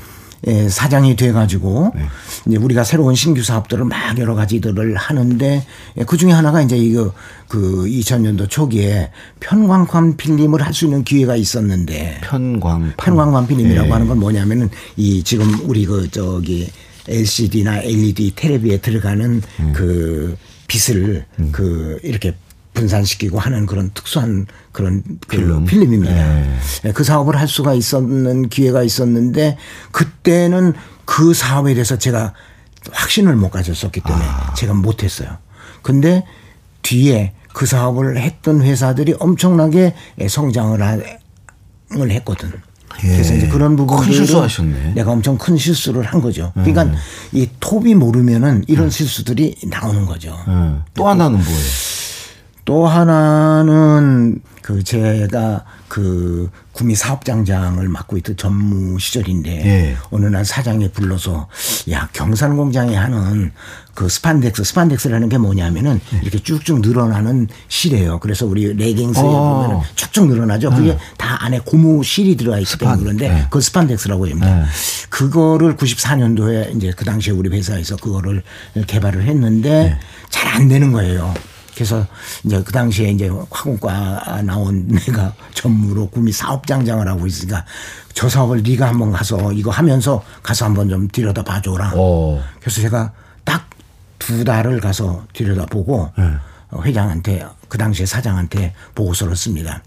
예, 0.48 0.68
사장이 0.68 1.14
돼가지고 1.14 1.92
네. 1.94 2.02
이제 2.48 2.56
우리가 2.56 2.82
새로운 2.82 3.14
신규 3.14 3.44
사업들을 3.44 3.84
막 3.84 4.18
여러 4.18 4.34
가지들을 4.34 4.96
하는데 4.96 5.66
예, 5.98 6.04
그 6.04 6.16
중에 6.16 6.32
하나가 6.32 6.60
이제 6.60 6.76
이거 6.76 7.12
그 7.46 7.84
2000년도 7.86 8.50
초기에 8.50 9.10
편광판 9.38 10.16
필름을 10.16 10.60
할 10.62 10.72
수 10.74 10.86
있는 10.86 11.04
기회가 11.04 11.36
있었는데 11.36 12.20
편광 12.22 12.94
편광판 12.96 13.46
필름이라고 13.46 13.86
네. 13.86 13.92
하는 13.92 14.08
건 14.08 14.18
뭐냐면은 14.18 14.68
이 14.96 15.22
지금 15.22 15.46
우리 15.68 15.84
그 15.86 16.10
저기 16.10 16.68
LCD나 17.08 17.82
LED 17.82 18.32
테레비에 18.34 18.78
들어가는 18.78 19.42
음. 19.60 19.72
그 19.74 20.36
빛을 20.66 21.24
음. 21.38 21.48
그 21.52 21.98
이렇게 22.02 22.34
분산시키고 22.74 23.38
하는 23.38 23.66
그런 23.66 23.90
특수한 23.92 24.46
그런 24.72 25.02
그 25.26 25.36
필름. 25.36 25.64
필름입니다. 25.64 26.14
네. 26.14 26.58
네. 26.84 26.92
그 26.92 27.04
사업을 27.04 27.38
할 27.38 27.48
수가 27.48 27.74
있었는 27.74 28.48
기회가 28.48 28.82
있었는데 28.82 29.58
그때는 29.90 30.72
그 31.04 31.34
사업에 31.34 31.74
대해서 31.74 31.98
제가 31.98 32.32
확신을 32.90 33.36
못 33.36 33.50
가졌었기 33.50 34.00
때문에 34.00 34.24
아. 34.24 34.54
제가 34.54 34.74
못했어요. 34.74 35.38
근데 35.82 36.24
뒤에 36.82 37.34
그 37.52 37.66
사업을 37.66 38.18
했던 38.18 38.62
회사들이 38.62 39.14
엄청나게 39.18 39.94
성장을 40.28 40.80
을 40.80 42.10
했거든. 42.10 42.50
예. 43.04 43.08
그래서 43.08 43.34
이제 43.34 43.48
그런 43.48 43.76
부분들로 43.76 44.46
내가 44.94 45.12
엄청 45.12 45.36
큰 45.38 45.56
실수를 45.56 46.04
한 46.04 46.20
거죠. 46.20 46.52
그러니까 46.54 46.84
음. 46.84 46.94
이 47.32 47.48
톱이 47.60 47.94
모르면은 47.94 48.64
이런 48.66 48.86
음. 48.86 48.90
실수들이 48.90 49.56
나오는 49.64 50.06
거죠. 50.06 50.38
음. 50.48 50.82
또 50.94 51.08
하나는 51.08 51.38
뭐예요? 51.38 51.91
또 52.64 52.86
하나는 52.86 54.40
그 54.62 54.84
제가 54.84 55.64
그 55.88 56.48
구미 56.72 56.94
사업장장을 56.94 57.86
맡고 57.86 58.16
있던 58.18 58.36
전무 58.36 58.98
시절인데 58.98 59.50
예. 59.50 59.96
어느 60.10 60.26
날 60.26 60.44
사장이 60.44 60.90
불러서 60.92 61.48
야 61.90 62.08
경산 62.12 62.56
공장에 62.56 62.96
하는 62.96 63.52
그 63.92 64.08
스판덱스 64.08 64.64
스판덱스라는 64.64 65.28
게 65.28 65.36
뭐냐면은 65.36 66.00
예. 66.14 66.20
이렇게 66.22 66.38
쭉쭉 66.38 66.80
늘어나는 66.80 67.48
실이에요. 67.68 68.20
그래서 68.20 68.46
우리 68.46 68.72
레깅스에 68.72 69.22
어. 69.22 69.66
보면 69.66 69.82
쭉쭉 69.96 70.28
늘어나죠. 70.28 70.70
그게 70.70 70.92
음. 70.92 70.98
다 71.18 71.44
안에 71.44 71.58
고무 71.58 72.02
실이 72.04 72.36
들어가 72.36 72.58
있기 72.60 72.78
때문에 72.78 73.02
그런데 73.02 73.26
예. 73.26 73.46
그 73.50 73.60
스판덱스라고 73.60 74.28
합니다. 74.28 74.62
예. 74.62 74.64
그거를 75.10 75.76
94년도에 75.76 76.74
이제 76.76 76.92
그 76.96 77.04
당시에 77.04 77.34
우리 77.34 77.50
회사에서 77.50 77.96
그거를 77.96 78.42
개발을 78.86 79.24
했는데 79.24 79.70
예. 79.70 79.98
잘안 80.30 80.68
되는 80.68 80.92
거예요. 80.92 81.34
그래서 81.74 82.06
이제 82.44 82.62
그 82.62 82.72
당시에 82.72 83.10
이제 83.10 83.30
화공과 83.50 84.42
나온 84.44 84.88
내가 85.06 85.32
전무로 85.54 86.08
구미 86.10 86.32
사업장장을 86.32 87.06
하고 87.08 87.26
있으니까 87.26 87.64
저 88.12 88.28
사업을 88.28 88.62
네가 88.62 88.88
한번 88.88 89.12
가서 89.12 89.52
이거 89.52 89.70
하면서 89.70 90.22
가서 90.42 90.66
한번 90.66 90.88
좀 90.88 91.08
들여다 91.08 91.42
봐줘라. 91.42 91.94
오. 91.94 92.38
어. 92.38 92.42
그래서 92.60 92.80
제가 92.80 93.12
딱 93.44 93.72
두 94.22 94.44
달을 94.44 94.80
가서 94.80 95.26
들여다 95.32 95.66
보고 95.66 96.12
네. 96.16 96.24
회장한테 96.80 97.44
그 97.68 97.76
당시에 97.76 98.06
사장한테 98.06 98.72
보고서를 98.94 99.34
씁니다. 99.34 99.82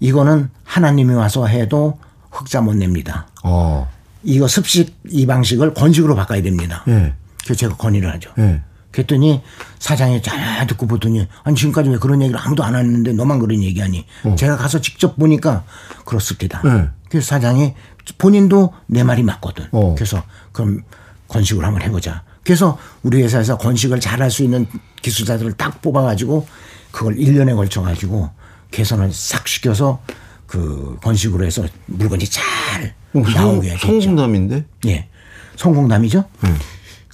이거는 0.00 0.50
하나님이 0.64 1.14
와서 1.14 1.46
해도 1.46 1.98
흑자 2.32 2.62
못 2.62 2.74
냅니다. 2.74 3.28
어. 3.44 3.88
이거 4.24 4.48
습식 4.48 4.98
이 5.08 5.24
방식을 5.24 5.72
건식으로 5.74 6.16
바꿔야 6.16 6.42
됩니다. 6.42 6.82
네. 6.86 7.14
그래서 7.44 7.60
제가 7.60 7.76
건의를 7.76 8.12
하죠. 8.14 8.32
네. 8.36 8.60
그랬더니 8.92 9.42
사장이 9.78 10.22
잘 10.22 10.66
듣고 10.66 10.86
보더니 10.86 11.26
아니 11.44 11.56
지금까지 11.56 11.90
왜 11.90 11.98
그런 11.98 12.22
얘기를 12.22 12.40
아무도 12.40 12.64
안 12.64 12.74
했는데 12.74 13.12
너만 13.12 13.38
그런 13.38 13.62
얘기하니 13.62 14.06
어. 14.24 14.34
제가 14.36 14.56
가서 14.56 14.80
직접 14.80 15.16
보니까 15.16 15.64
그렇습니다. 16.04 16.60
네. 16.64 16.88
그래서 17.08 17.26
사장이 17.26 17.74
본인도 18.18 18.72
내 18.86 19.02
말이 19.02 19.22
맞거든. 19.22 19.66
어. 19.72 19.94
그래서 19.94 20.22
그럼 20.52 20.82
건식을 21.28 21.64
한번 21.64 21.82
해보자. 21.82 22.24
그래서 22.44 22.78
우리 23.02 23.22
회사에서 23.22 23.58
건식을 23.58 24.00
잘할 24.00 24.30
수 24.30 24.42
있는 24.42 24.66
기술자들을 25.02 25.52
딱 25.52 25.80
뽑아가지고 25.82 26.46
그걸 26.90 27.14
1년에 27.16 27.54
걸쳐가지고 27.54 28.30
개선을 28.72 29.12
싹 29.12 29.46
시켜서 29.46 30.00
그 30.46 30.98
건식으로 31.02 31.44
해서 31.44 31.64
물건이 31.86 32.24
잘 32.26 32.94
어, 33.14 33.20
나오게 33.20 33.70
했죠. 33.70 33.86
성공담인데? 33.86 34.64
예. 34.86 35.08
성공담이죠. 35.56 36.24
음. 36.44 36.58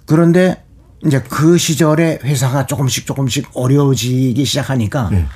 그런데 0.06 0.64
이제 1.04 1.20
그 1.20 1.58
시절에 1.58 2.18
회사가 2.22 2.66
조금씩 2.66 3.06
조금씩 3.06 3.50
어려워지기 3.54 4.44
시작하니까 4.44 5.10
네. 5.10 5.26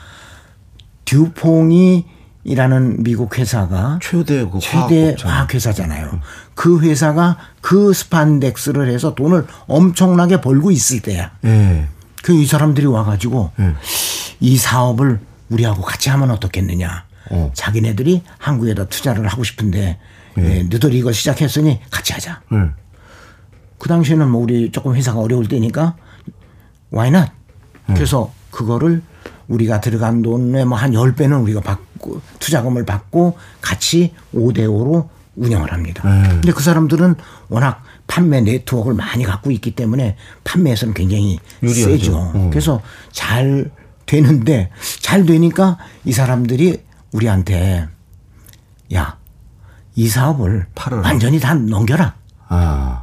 듀퐁이 1.05 2.07
이라는 2.45 3.03
미국 3.03 3.37
회사가 3.39 3.99
최대 4.03 4.45
그 4.45 4.59
최대 4.61 5.15
화학 5.23 5.53
회사잖아요. 5.53 6.21
그 6.55 6.81
회사가 6.81 7.37
그 7.61 7.93
스판덱스를 7.93 8.91
해서 8.91 9.15
돈을 9.15 9.47
엄청나게 9.67 10.41
벌고 10.41 10.71
있을 10.71 11.01
때야. 11.01 11.33
네. 11.43 11.87
그이 12.23 12.47
사람들이 12.47 12.87
와가지고 12.87 13.53
네. 13.57 13.75
이 14.41 14.57
사업을 14.57 15.21
우리하고 15.51 15.83
같이 15.83 16.09
하면 16.11 16.31
어떻겠느냐. 16.31 17.05
어. 17.31 17.51
자기네들이 17.55 18.23
한국에다 18.39 18.87
투자를 18.87 19.27
하고 19.27 19.45
싶은데 19.45 19.99
네. 20.35 20.63
너희들이 20.63 20.99
이걸 20.99 21.13
시작했으니 21.13 21.81
같이 21.91 22.13
하자. 22.15 22.41
네. 23.81 23.83
그 23.83 23.89
당시에는 23.89 24.29
뭐 24.31 24.43
우리 24.43 24.71
조금 24.71 24.95
회사가 24.95 25.19
어려울 25.21 25.49
때니까 25.49 25.97
why 26.93 27.09
not? 27.09 27.31
음. 27.89 27.95
그래서 27.95 28.33
그거를 28.51 29.03
우리가 29.49 29.81
들어간 29.81 30.23
돈의 30.23 30.65
뭐 30.67 30.79
한 30.79 30.93
10배는 30.93 31.43
우리가 31.43 31.61
받고 31.61 32.21
투자금을 32.39 32.85
받고 32.85 33.37
같이 33.61 34.13
5대 34.35 34.59
5로 34.69 35.09
운영을 35.37 35.73
합니다. 35.73 36.03
음. 36.07 36.23
근데 36.29 36.53
그 36.53 36.63
사람들은 36.63 37.15
워낙 37.49 37.83
판매 38.07 38.41
네트워크를 38.43 38.97
많이 38.97 39.25
갖고 39.25 39.51
있기 39.51 39.75
때문에 39.75 40.17
판매에서는 40.45 40.95
굉장히 40.95 41.39
유리하죠. 41.63 41.91
세죠. 41.91 42.33
음. 42.35 42.51
그래서 42.51 42.81
잘 43.13 43.71
되는데 44.07 44.71
잘 45.01 45.25
되니까 45.25 45.79
이 46.05 46.13
사람들이 46.13 46.83
우리한테 47.13 47.89
야, 48.95 49.17
이 49.95 50.09
사업을 50.09 50.67
팔아라. 50.75 51.03
완전히 51.03 51.39
다 51.41 51.55
넘겨라. 51.55 52.15
아. 52.49 53.00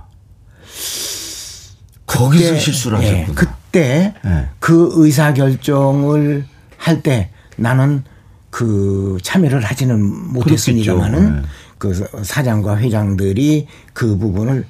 거기서 2.06 2.58
실수를 2.58 3.02
예, 3.04 3.22
하셨구나. 3.22 3.34
그때 3.36 4.14
네. 4.24 4.50
그 4.60 4.92
의사 4.96 5.34
결정을 5.34 6.46
할 6.78 7.02
때 7.02 7.30
나는 7.58 8.04
그 8.50 9.18
참여를 9.24 9.64
하지는 9.64 10.02
못했습니다만은 10.34 11.36
네. 11.36 11.48
그 11.78 12.08
사장과 12.24 12.78
회장들이 12.78 13.68
그 13.94 14.18
부분을 14.18 14.66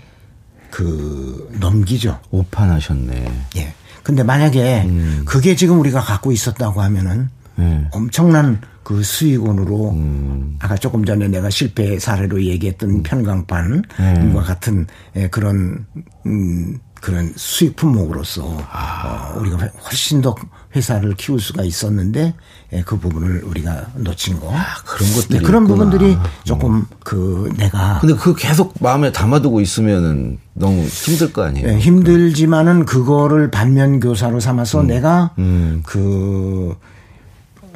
그 0.72 1.50
넘기죠. 1.60 2.20
오판하셨네. 2.32 3.32
예. 3.58 3.74
근데 4.04 4.24
만약에 4.24 4.84
음. 4.86 5.24
그게 5.26 5.56
지금 5.56 5.80
우리가 5.80 6.02
갖고 6.02 6.32
있었다고 6.32 6.82
하면은 6.82 7.30
네. 7.56 7.88
엄청난 7.92 8.62
그 8.88 9.04
수익원으로 9.04 9.90
음. 9.92 10.56
아까 10.60 10.78
조금 10.78 11.04
전에 11.04 11.28
내가 11.28 11.50
실패 11.50 12.00
사례로 12.00 12.42
얘기했던 12.42 12.90
음. 12.90 13.04
편강판과 13.04 13.82
네. 14.00 14.34
같은 14.34 14.88
예, 15.18 15.28
그런 15.28 15.86
음 16.26 16.80
그런 16.94 17.34
수익 17.36 17.76
품목으로서 17.76 18.66
아. 18.72 19.34
어, 19.36 19.42
우리가 19.42 19.58
훨씬 19.58 20.22
더 20.22 20.34
회사를 20.74 21.16
키울 21.16 21.42
수가 21.42 21.66
있었는데 21.66 22.34
예, 22.72 22.82
그 22.84 22.98
부분을 22.98 23.44
우리가 23.44 23.88
놓친 23.96 24.40
거. 24.40 24.56
아, 24.56 24.64
그런 24.86 25.14
것들이 25.16 25.40
네, 25.40 25.46
그런 25.46 25.64
있구나. 25.64 25.84
부분들이 25.84 26.18
조금 26.46 26.76
음. 26.76 26.86
그 27.04 27.52
내가 27.58 28.00
근데 28.00 28.16
그 28.16 28.36
계속 28.36 28.74
마음에 28.80 29.12
담아두고 29.12 29.60
있으면은 29.60 30.40
너무 30.54 30.84
힘들 30.84 31.34
거 31.34 31.44
아니에요. 31.44 31.68
네, 31.68 31.78
힘들지만은 31.78 32.86
그거를 32.86 33.52
반면 33.52 34.00
교사로 34.00 34.40
삼아서 34.40 34.80
음. 34.80 34.88
내가 34.88 35.32
음. 35.40 35.84
그 35.86 36.78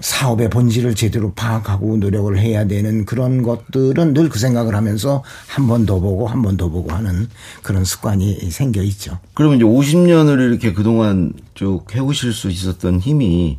사업의 0.01 0.49
본질을 0.49 0.95
제대로 0.95 1.31
파악하고 1.33 1.97
노력을 1.97 2.37
해야 2.37 2.65
되는 2.65 3.05
그런 3.05 3.41
것들은 3.43 4.13
늘 4.13 4.29
그 4.29 4.39
생각을 4.39 4.75
하면서 4.75 5.23
한 5.47 5.67
번 5.67 5.85
더 5.85 5.99
보고 5.99 6.27
한 6.27 6.41
번 6.41 6.57
더 6.57 6.69
보고 6.69 6.91
하는 6.91 7.27
그런 7.61 7.83
습관이 7.85 8.49
생겨 8.51 8.81
있죠. 8.83 9.19
그러면 9.33 9.57
이제 9.57 9.65
50년을 9.65 10.49
이렇게 10.49 10.73
그동안 10.73 11.33
쭉 11.53 11.85
해오실 11.93 12.33
수 12.33 12.49
있었던 12.49 12.99
힘이 12.99 13.57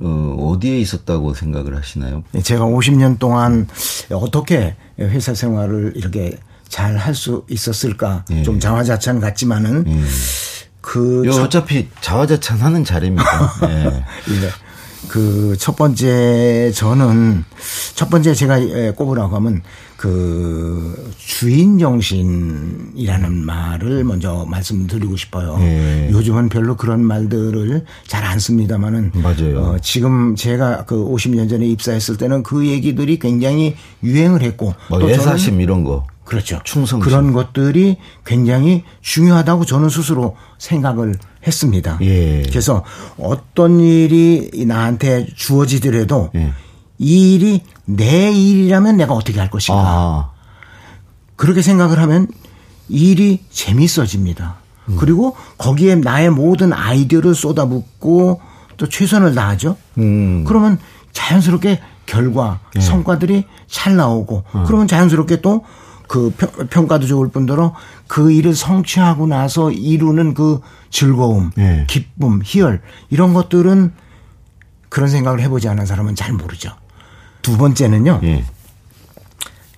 어, 0.00 0.36
어디에 0.52 0.78
있었다고 0.80 1.34
생각을 1.34 1.76
하시나요? 1.76 2.24
네, 2.32 2.42
제가 2.42 2.64
50년 2.64 3.18
동안 3.20 3.68
어떻게 4.10 4.74
회사 4.98 5.34
생활을 5.34 5.92
이렇게 5.94 6.36
잘 6.68 6.96
할 6.96 7.14
수 7.14 7.44
있었을까 7.48 8.24
네. 8.28 8.42
좀 8.42 8.58
자화자찬 8.58 9.20
같지만은 9.20 9.84
네. 9.84 10.00
그 10.80 11.22
어차피 11.40 11.88
자화자찬 12.00 12.58
하는 12.58 12.84
자리입니다. 12.84 13.52
네. 13.60 13.84
네. 13.84 14.50
그 15.08 15.56
첫 15.58 15.76
번째 15.76 16.72
저는 16.74 17.44
첫 17.94 18.10
번째 18.10 18.34
제가 18.34 18.58
꼽으라고 18.96 19.34
하면 19.36 19.62
그 19.96 21.12
주인 21.16 21.78
정신이라는 21.78 23.44
말을 23.46 24.04
먼저 24.04 24.44
말씀드리고 24.48 25.16
싶어요. 25.16 25.56
네. 25.58 26.08
요즘은 26.10 26.48
별로 26.48 26.76
그런 26.76 27.02
말들을 27.04 27.84
잘 28.06 28.24
안 28.24 28.38
씁니다만은 28.38 29.12
맞아요. 29.14 29.58
어, 29.60 29.76
지금 29.82 30.34
제가 30.34 30.86
그 30.86 30.96
50년 30.96 31.48
전에 31.48 31.66
입사했을 31.66 32.16
때는 32.16 32.42
그 32.42 32.66
얘기들이 32.66 33.18
굉장히 33.18 33.76
유행을 34.02 34.40
했고 34.42 34.74
뭐 34.88 35.08
예사심 35.08 35.60
이런 35.60 35.84
거 35.84 36.06
그렇죠. 36.24 36.60
충성 36.64 37.00
그런 37.00 37.32
것들이 37.32 37.98
굉장히 38.24 38.84
중요하다고 39.02 39.64
저는 39.66 39.88
스스로 39.88 40.36
생각을 40.58 41.14
했습니다. 41.46 41.98
예. 42.00 42.42
그래서 42.48 42.84
어떤 43.18 43.80
일이 43.80 44.64
나한테 44.66 45.26
주어지더라도 45.34 46.30
예. 46.34 46.52
이 46.98 47.34
일이 47.34 47.62
내 47.84 48.32
일이라면 48.32 48.96
내가 48.96 49.14
어떻게 49.14 49.38
할 49.38 49.50
것인가. 49.50 49.80
아. 49.80 50.30
그렇게 51.36 51.62
생각을 51.62 51.98
하면 51.98 52.28
일이 52.88 53.40
재밌어집니다. 53.50 54.56
음. 54.88 54.96
그리고 54.98 55.36
거기에 55.58 55.96
나의 55.96 56.30
모든 56.30 56.72
아이디어를 56.72 57.34
쏟아붓고 57.34 58.40
또 58.76 58.88
최선을 58.88 59.34
다하죠. 59.34 59.76
음. 59.98 60.44
그러면 60.46 60.78
자연스럽게 61.12 61.80
결과, 62.06 62.60
예. 62.76 62.80
성과들이 62.80 63.44
잘 63.66 63.96
나오고 63.96 64.44
음. 64.54 64.64
그러면 64.66 64.86
자연스럽게 64.86 65.40
또 65.40 65.64
그 66.06 66.30
평가도 66.70 67.06
좋을 67.06 67.28
뿐더러 67.28 67.74
그 68.06 68.30
일을 68.30 68.54
성취하고 68.54 69.26
나서 69.26 69.70
이루는 69.70 70.34
그 70.34 70.60
즐거움, 70.90 71.50
네. 71.56 71.84
기쁨, 71.88 72.40
희열 72.44 72.80
이런 73.10 73.34
것들은 73.34 73.92
그런 74.88 75.08
생각을 75.08 75.40
해보지 75.40 75.68
않은 75.68 75.86
사람은 75.86 76.14
잘 76.14 76.32
모르죠. 76.32 76.70
두 77.42 77.56
번째는요. 77.56 78.20
네. 78.22 78.44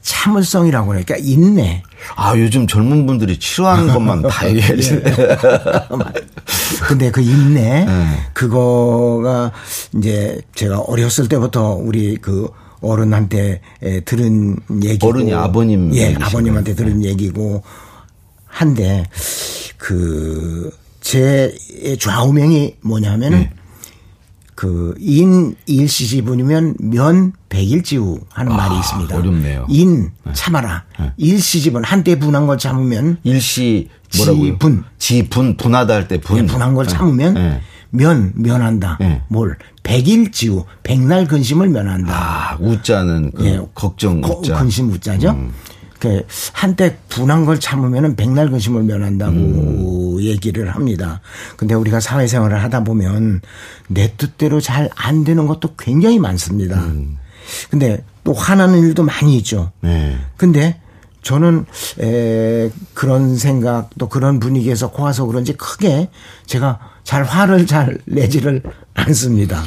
참을성이라고 0.07 0.87
그러니까 0.89 1.17
인내. 1.19 1.83
아 2.15 2.37
요즘 2.39 2.69
젊은 2.69 3.07
분들이 3.07 3.39
치료하는 3.39 3.93
것만 3.93 4.23
다 4.23 4.47
얘기하시네. 4.49 5.03
근데 6.87 7.11
그 7.11 7.21
인내 7.21 7.85
네. 7.85 8.21
그거가 8.33 9.51
이제 9.97 10.41
제가 10.55 10.79
어렸을 10.81 11.29
때부터 11.29 11.71
우리 11.71 12.17
그 12.19 12.49
어른한테 12.81 13.61
들은 14.05 14.57
얘기고 14.83 15.09
어른이 15.09 15.33
아버님 15.35 15.95
예 15.95 16.15
아버님한테 16.15 16.75
들은 16.75 17.01
네. 17.01 17.09
얘기고 17.09 17.63
한데 18.47 19.05
그 19.77 20.71
제 21.01 21.55
좌우명이 22.01 22.79
뭐냐면은 22.81 23.31
네. 23.31 23.51
그 24.57 24.95
인 24.99 25.55
일시 25.67 26.09
지분이면 26.09 26.75
면 26.81 27.33
백일지우 27.49 28.19
하는 28.31 28.51
아, 28.53 28.57
말이 28.57 28.77
있습니다. 28.81 29.17
어렵네요. 29.17 29.67
인 29.69 30.11
네. 30.25 30.33
참아라. 30.33 30.85
네. 30.99 31.13
일시 31.17 31.61
지분 31.61 31.85
한때 31.85 32.19
분한 32.19 32.49
걸 32.49 32.59
참으면 32.59 33.19
일시 33.23 33.89
뭐라고요? 34.17 34.53
지분 34.55 34.85
지분 34.99 35.57
분하다 35.57 35.95
할 35.95 36.09
때 36.09 36.19
분. 36.19 36.39
네, 36.45 36.47
분한 36.53 36.75
걸 36.75 36.87
네. 36.87 36.93
참으면 36.93 37.35
네. 37.35 37.61
면 37.97 38.33
면한다. 38.35 38.99
네. 39.01 39.23
뭘 39.29 39.57
백일지우 39.83 40.65
백날 40.83 41.27
근심을 41.27 41.69
면한다. 41.69 42.13
아 42.13 42.57
우자는 42.61 43.33
그 43.33 43.45
예. 43.47 43.61
걱정 43.75 44.23
우자. 44.23 44.59
근심 44.59 44.91
우자죠. 44.91 45.31
음. 45.31 45.53
그 45.99 46.23
한때 46.53 46.99
분한 47.09 47.47
걸 47.47 47.59
참으면은 47.59 48.17
백날 48.17 48.51
근심을 48.51 48.83
면한다고 48.83 49.33
음. 49.33 50.21
얘기를 50.21 50.75
합니다. 50.75 51.21
근데 51.57 51.75
우리가 51.75 52.01
사회생활을 52.01 52.63
하다 52.63 52.85
보면 52.85 53.41
내 53.89 54.13
뜻대로 54.17 54.61
잘 54.61 54.91
안 54.95 55.25
되는 55.25 55.47
것도 55.47 55.75
굉장히 55.79 56.19
많습니다. 56.19 56.79
음. 56.81 57.17
근데 57.71 58.05
또 58.25 58.33
화나는 58.35 58.81
일도 58.81 59.05
많이 59.05 59.37
있죠. 59.39 59.71
네. 59.81 60.19
근데 60.37 60.81
저는 61.23 61.65
에 62.01 62.71
그런 62.95 63.37
생각 63.37 63.91
또 63.99 64.09
그런 64.09 64.39
분위기에서 64.39 64.91
코와서 64.91 65.27
그런지 65.27 65.55
크게 65.55 66.09
제가 66.45 66.79
잘 67.07 67.23
화를 67.23 67.67
잘 67.69 67.99
내지를 68.05 68.61
않습니다. 68.95 69.63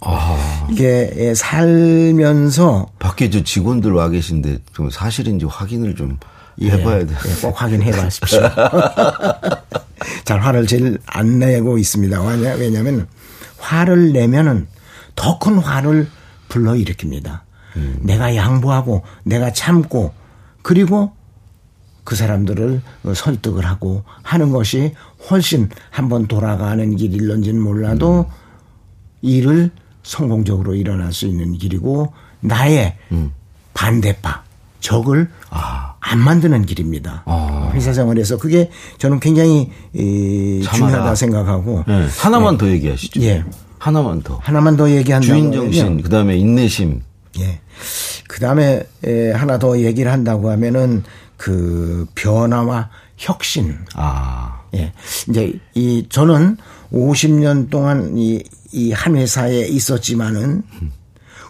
아. 0.00 0.66
이게 0.70 1.12
예, 1.16 1.34
살면서 1.34 2.86
밖에 2.98 3.28
저 3.28 3.44
직원들 3.44 3.92
와 3.92 4.08
계신데 4.08 4.60
좀 4.72 4.88
사실인지 4.88 5.44
확인을 5.44 5.94
좀 5.96 6.18
예, 6.62 6.70
해봐야 6.70 7.04
돼. 7.04 7.14
예, 7.14 7.40
꼭 7.42 7.60
확인해 7.60 7.90
봐십시오. 7.90 8.40
잘 10.24 10.40
화를 10.40 10.66
제일 10.66 10.98
안 11.04 11.38
내고 11.38 11.76
있습니다. 11.76 12.22
왜냐하면 12.56 13.06
화를 13.58 14.12
내면은 14.14 14.66
더 15.14 15.38
큰 15.38 15.58
화를 15.58 16.08
불러 16.48 16.72
일으킵니다. 16.72 17.40
음. 17.76 17.98
내가 18.00 18.34
양보하고 18.34 19.02
내가 19.24 19.52
참고 19.52 20.14
그리고 20.62 21.12
그 22.08 22.16
사람들을 22.16 22.80
설득을 23.14 23.66
하고 23.66 24.02
하는 24.22 24.50
것이 24.50 24.94
훨씬 25.28 25.68
한번 25.90 26.26
돌아가는 26.26 26.96
길일런지는 26.96 27.60
몰라도 27.60 28.20
음. 28.20 28.32
일을 29.20 29.70
성공적으로 30.02 30.74
일어날 30.74 31.12
수 31.12 31.26
있는 31.26 31.52
길이고 31.52 32.14
나의 32.40 32.96
음. 33.12 33.32
반대파 33.74 34.42
적을 34.80 35.28
아. 35.50 35.96
안 36.00 36.18
만드는 36.20 36.64
길입니다. 36.64 37.24
아. 37.26 37.72
회사 37.74 37.92
생활에서 37.92 38.38
그게 38.38 38.70
저는 38.96 39.20
굉장히 39.20 39.70
이, 39.92 40.62
중요하다 40.62 41.14
생각하고 41.14 41.84
네. 41.86 42.06
하나만 42.20 42.56
네. 42.56 42.58
더 42.58 42.70
얘기하시죠. 42.70 43.20
예. 43.20 43.44
하나만 43.78 44.22
더. 44.22 44.38
하나만 44.42 44.78
더 44.78 44.90
얘기한다면 44.90 45.20
주인 45.20 45.52
정신 45.52 46.00
그다음에 46.00 46.38
인내심. 46.38 47.02
예. 47.40 47.60
그다음에 48.28 48.82
하나 49.34 49.58
더 49.58 49.78
얘기를 49.78 50.10
한다고 50.10 50.50
하면은 50.50 51.04
그 51.38 52.06
변화와 52.14 52.90
혁신. 53.16 53.74
아. 53.94 54.60
예. 54.74 54.92
이제 55.30 55.58
이 55.74 56.04
저는 56.10 56.58
50년 56.92 57.70
동안 57.70 58.18
이, 58.18 58.42
이 58.72 58.92
한 58.92 59.16
회사에 59.16 59.60
있었지만은 59.66 60.62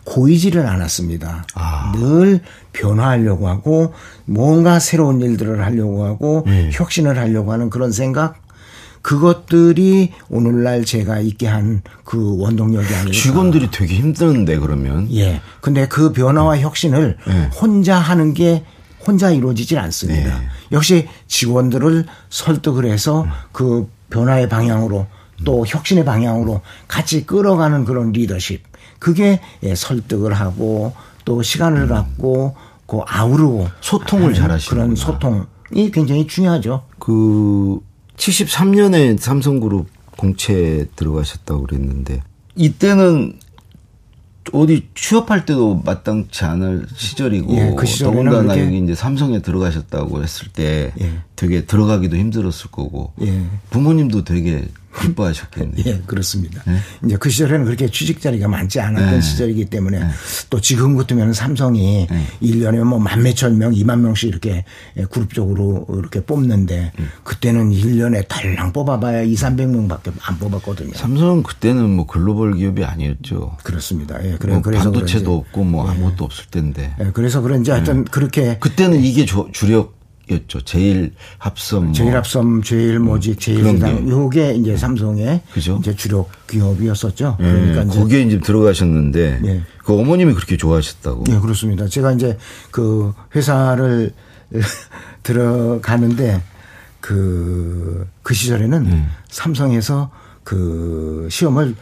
고이지를 0.05 0.65
않았습니다. 0.67 1.45
아. 1.55 1.93
늘 1.97 2.41
변화하려고 2.73 3.49
하고 3.49 3.93
뭔가 4.25 4.79
새로운 4.79 5.21
일들을 5.21 5.65
하려고 5.65 6.05
하고 6.05 6.45
네. 6.47 6.71
혁신을 6.73 7.19
하려고 7.19 7.53
하는 7.53 7.71
그런 7.71 7.91
생각 7.91 8.41
그것들이 9.03 10.13
오늘날 10.29 10.85
제가 10.85 11.19
있게 11.21 11.47
한 11.49 11.83
그 12.05 12.39
원동력이 12.39 12.95
아닐까. 12.95 13.13
직원들이 13.13 13.71
되게 13.71 13.97
힘드는데 13.97 14.59
그러면. 14.61 15.09
예. 15.15 15.43
근데 15.61 15.87
그 15.89 16.13
변화와 16.13 16.59
혁신을 16.59 17.19
네. 17.27 17.51
혼자 17.61 17.99
하는 17.99 18.33
게 18.33 18.65
혼자 19.09 19.31
이루어지질 19.31 19.79
않습니다. 19.79 20.39
네. 20.39 20.49
역시 20.71 21.09
직원들을 21.29 22.05
설득을 22.29 22.85
해서 22.85 23.27
그 23.53 23.91
변화의 24.11 24.51
방향으로 24.51 25.07
또 25.45 25.65
혁신의 25.67 26.05
방향으로 26.05 26.61
같이 26.89 27.25
끌어가는 27.25 27.87
그런 27.87 28.13
리더십. 28.13 28.63
그게 28.99 29.41
예, 29.63 29.75
설득을 29.75 30.35
하고 30.35 30.93
또 31.25 31.43
시간을 31.43 31.89
갖고 31.89 32.55
그 32.87 32.99
아우르고 33.07 33.69
소통을 33.81 34.35
잘하시는 34.35 34.83
그런 34.83 34.97
소통이 34.97 35.91
굉장히 35.91 36.27
중요하죠. 36.27 36.83
그 36.99 37.81
73년에 38.19 39.19
삼성그룹 39.19 39.87
공채 40.19 40.87
들어가셨다고 40.97 41.63
그랬는데 41.63 42.23
이때는 42.57 43.39
어디 44.53 44.89
취업할 44.95 45.45
때도 45.47 45.83
마땅치 45.85 46.45
않을 46.45 46.87
시절이고 46.95 47.57
예, 47.57 47.75
그 47.77 47.87
더군다나 47.87 48.59
여기 48.59 48.79
이제 48.79 48.95
삼성에 48.95 49.41
들어가셨다고 49.41 50.23
했을 50.23 50.49
때 50.49 50.93
예. 51.01 51.13
되게 51.37 51.65
들어가기도 51.65 52.17
힘들었을 52.17 52.71
거고 52.71 53.13
예. 53.23 53.45
부모님도 53.71 54.25
되게 54.25 54.67
기뻐하셨겠네요. 55.01 55.85
예, 55.87 56.03
그렇습니다. 56.07 56.63
네? 56.67 56.79
이제 57.05 57.17
그 57.19 57.31
시절에는 57.31 57.65
그렇게 57.67 57.89
취직 57.89 58.21
자리가 58.21 58.49
많지 58.49 58.81
않았던 58.81 59.11
네. 59.15 59.21
시절이기 59.21 59.67
때문에 59.67 59.99
네. 60.01 60.07
또 60.51 60.61
지금 60.61 60.97
같으면 60.97 61.33
삼성이 61.33 62.07
네. 62.11 62.27
1년에 62.43 62.83
뭐 62.85 62.99
만 62.99 63.23
몇천 63.23 63.59
명, 63.59 63.73
2만 63.73 64.01
명씩 64.01 64.29
이렇게 64.29 64.65
그룹적으로 65.11 65.87
이렇게 65.99 66.21
뽑는데 66.25 66.93
음. 66.99 67.09
그때는 67.25 67.71
1년에 67.71 68.27
달랑 68.29 68.73
뽑아봐야 68.73 69.23
2, 69.23 69.35
300명 69.35 69.89
밖에 69.89 70.11
안 70.23 70.39
뽑았거든요. 70.39 70.93
삼성은 70.95 71.43
그때는 71.43 71.91
뭐 71.91 72.07
글로벌 72.07 72.55
기업이 72.55 72.85
아니었죠. 72.85 73.57
그렇습니다. 73.63 74.23
예, 74.25 74.37
그래, 74.39 74.55
뭐 74.55 74.63
그래서 74.63 74.85
반도체도 74.85 75.35
없고 75.37 75.65
뭐 75.65 75.87
예. 75.87 75.91
아무것도 75.93 76.25
없을 76.25 76.47
텐데. 76.51 76.95
예, 77.01 77.11
그래서 77.13 77.41
그런지 77.41 77.71
하여튼 77.71 78.01
예. 78.01 78.05
그렇게 78.11 78.59
그때는 78.59 79.03
이게 79.03 79.25
주력 79.53 79.98
였죠. 80.31 80.61
제일 80.63 81.15
합섬. 81.39 81.85
뭐. 81.85 81.93
제일 81.93 82.17
합섬, 82.17 82.63
제일 82.63 82.99
모직, 82.99 83.41
제일 83.41 83.65
세당. 83.65 84.09
요게 84.09 84.55
이제 84.55 84.77
삼성의 84.77 85.43
그죠? 85.53 85.79
이제 85.81 85.95
주력 85.95 86.31
기업이었었죠. 86.47 87.37
예, 87.41 87.43
그러니까 87.45 87.83
이제 87.83 87.99
거기에 87.99 88.23
이제 88.23 88.41
들어가셨는데 88.41 89.41
예. 89.45 89.63
그 89.85 89.99
어머님이 89.99 90.35
그렇게 90.35 90.57
좋아하셨다고. 90.57 91.25
예, 91.29 91.39
그렇습니다. 91.39 91.87
제가 91.87 92.13
이제 92.13 92.37
그 92.71 93.13
회사를 93.35 94.13
들어가는데 95.23 96.43
그, 97.01 98.07
그 98.23 98.35
시절에는 98.35 98.87
음. 98.87 99.09
삼성에서 99.29 100.11
그 100.45 101.29
시험을 101.31 101.75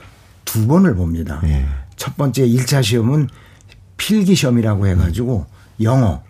두 0.45 0.67
번을 0.67 0.95
봅니다. 0.95 1.41
예. 1.45 1.67
첫 1.97 2.17
번째 2.17 2.47
1차 2.47 2.83
시험은 2.83 3.29
필기 3.97 4.35
시험이라고 4.35 4.87
해 4.87 4.95
가지고 4.95 5.47
음. 5.49 5.85
영어, 5.85 6.23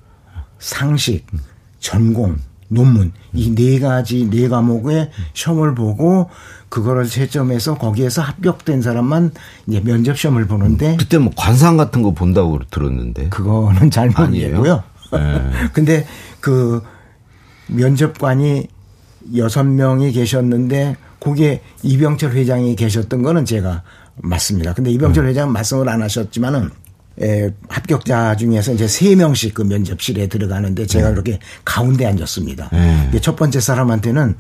상식, 0.59 1.27
음. 1.33 1.41
전공, 1.79 2.37
논문 2.69 3.13
이 3.33 3.55
네 3.55 3.79
가지 3.79 4.29
네 4.29 4.49
과목의 4.49 5.11
시험을 5.35 5.75
보고 5.75 6.29
그거를 6.69 7.05
채점해서 7.07 7.79
거기에서 7.79 8.23
합격된 8.23 8.83
사람만 8.83 9.31
이제 9.69 9.81
면접 9.81 10.19
시험을 10.19 10.47
보는데 10.47 10.93
음, 10.93 10.97
그때 10.97 11.19
뭐 11.19 11.33
관상 11.37 11.77
같은 11.77 12.03
거 12.03 12.11
본다고 12.11 12.59
들었는데 12.71 13.29
그거는 13.29 13.91
잘 13.91 14.11
모르겠고요. 14.11 14.83
네. 15.13 15.51
근데 15.73 16.07
그 16.41 16.83
면접관이 17.69 18.67
여섯 19.37 19.65
명이 19.65 20.13
계셨는데 20.13 20.97
거기에 21.21 21.61
이병철 21.83 22.33
회장이 22.33 22.77
계셨던 22.77 23.23
거는 23.23 23.45
제가 23.45 23.83
맞습니다. 24.17 24.75
근데 24.75 24.91
이병철 24.91 25.25
음. 25.25 25.29
회장은 25.29 25.53
말씀을 25.53 25.89
안 25.89 26.03
하셨지만은 26.03 26.71
에, 27.23 27.51
합격자 27.69 28.37
중에서 28.37 28.73
이제 28.73 28.87
세 28.87 29.15
명씩 29.15 29.55
그 29.55 29.63
면접실에 29.63 30.27
들어가는데 30.27 30.87
제가 30.87 31.09
네. 31.09 31.15
그렇게 31.15 31.39
가운데 31.65 32.07
앉았습니다. 32.07 32.71
네. 32.73 33.21
첫 33.21 33.37
번째 33.37 33.61
사람한테는 33.61 34.37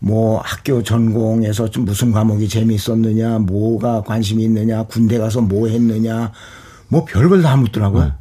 뭐 0.00 0.40
학교 0.44 0.82
전공에서 0.82 1.70
좀 1.70 1.86
무슨 1.86 2.12
과목이 2.12 2.48
재미있었느냐, 2.48 3.38
뭐가 3.38 4.02
관심이 4.02 4.44
있느냐, 4.44 4.82
군대 4.82 5.16
가서 5.16 5.40
뭐 5.40 5.68
했느냐, 5.68 6.30
뭐 6.88 7.06
별걸 7.06 7.40
다 7.40 7.56
묻더라고요. 7.56 8.04
네. 8.04 8.12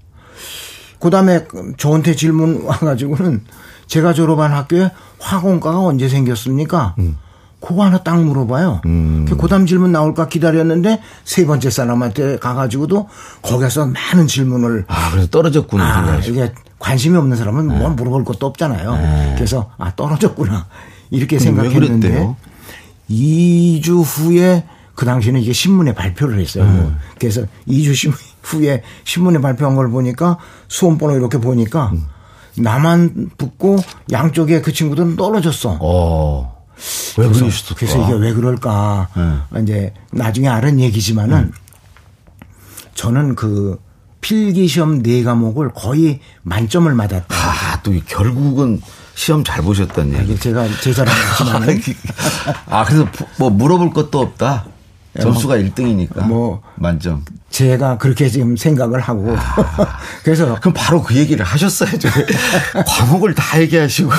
그 1.00 1.10
다음에 1.10 1.46
저한테 1.76 2.16
질문 2.16 2.64
와가지고는 2.64 3.44
제가 3.88 4.14
졸업한 4.14 4.54
학교에 4.54 4.92
화공과가 5.20 5.80
언제 5.80 6.08
생겼습니까? 6.08 6.96
음. 7.00 7.18
그거 7.66 7.86
하나 7.86 8.04
딱 8.04 8.22
물어봐요. 8.22 8.82
음. 8.86 9.26
그 9.26 9.48
다음 9.48 9.66
질문 9.66 9.94
나올까 9.94 10.28
기다렸는데 10.28 11.00
세 11.24 11.46
번째 11.46 11.70
사람한테 11.70 12.38
가가지고도 12.38 13.08
거기서 13.42 13.88
많은 13.88 14.28
질문을. 14.28 14.86
아, 14.88 15.12
그래서 15.12 15.30
떨어졌구나. 15.30 15.84
아, 15.84 16.18
이게 16.18 16.52
관심이 16.78 17.18
없는 17.18 17.38
사람은 17.38 17.68
네. 17.70 17.78
뭐 17.78 17.90
물어볼 17.92 18.26
것도 18.26 18.46
없잖아요. 18.48 18.96
네. 18.96 19.34
그래서 19.36 19.72
아, 19.78 19.96
떨어졌구나. 19.96 20.68
이렇게 21.10 21.40
생각했는데 21.40 22.36
2주 23.10 24.04
후에 24.04 24.66
그 24.96 25.06
당시에는 25.06 25.40
이게 25.40 25.54
신문에 25.54 25.94
발표를 25.94 26.40
했어요. 26.40 26.66
음. 26.66 26.98
그래서 27.18 27.44
2주 27.68 28.14
후에 28.44 28.84
신문에 29.06 29.40
발표한 29.40 29.76
걸 29.76 29.90
보니까 29.90 30.38
수험번호 30.68 31.16
이렇게 31.16 31.38
보니까 31.38 31.92
음. 31.94 32.04
나만 32.58 33.32
붙고 33.38 33.78
양쪽에 34.12 34.62
그 34.62 34.74
친구들은 34.74 35.16
떨어졌어. 35.16 35.78
어. 35.80 36.63
왜 37.18 37.28
그러셨을까? 37.28 37.76
그래서 37.76 38.04
이게 38.04 38.14
왜 38.14 38.34
그럴까? 38.34 39.10
네. 39.52 39.62
이제 39.62 39.94
나중에 40.12 40.48
알은 40.48 40.80
얘기지만은 40.80 41.38
음. 41.38 41.52
저는 42.96 43.36
그 43.36 43.80
필기 44.22 44.68
시험 44.68 45.04
네 45.04 45.24
과목을 45.24 45.72
거의 45.74 46.20
만점을 46.44 46.92
맞았다. 46.94 47.36
아, 47.36 47.82
또 47.84 47.92
결국은 48.08 48.82
시험 49.16 49.44
잘 49.44 49.62
보셨다는 49.62 50.18
얘기. 50.20 50.40
제가 50.40 50.66
제 50.82 50.94
자랑이지만 50.94 51.82
아, 52.68 52.86
그래서 52.86 53.08
뭐 53.38 53.50
물어볼 53.50 53.92
것도 53.92 54.20
없다. 54.20 54.66
점수가 55.22 55.58
1등이니까. 55.58 56.26
뭐 56.26 56.62
만점. 56.76 57.24
제가 57.52 58.00
그렇게 58.00 58.30
지금 58.30 58.58
생각을 58.58 59.00
하고 59.00 59.36
아, 59.38 60.00
그래서 60.24 60.58
그럼 60.60 60.74
바로 60.74 61.04
그 61.04 61.16
얘기를 61.16 61.46
하셨어야죠. 61.46 62.10
과목을 62.88 63.36
다 63.36 63.62
얘기하시고 63.62 64.10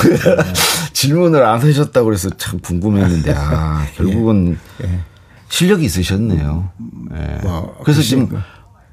질문을 1.05 1.43
안 1.45 1.61
하셨다고 1.61 2.07
그래서 2.07 2.31
참 2.37 2.59
궁금했는데 2.61 3.33
아 3.37 3.87
결국은 3.97 4.59
예. 4.83 4.89
예. 4.89 5.01
실력이 5.49 5.85
있으셨네요. 5.85 6.71
예. 7.15 7.39
뭐, 7.43 7.77
그래서 7.85 8.03
지금 8.03 8.29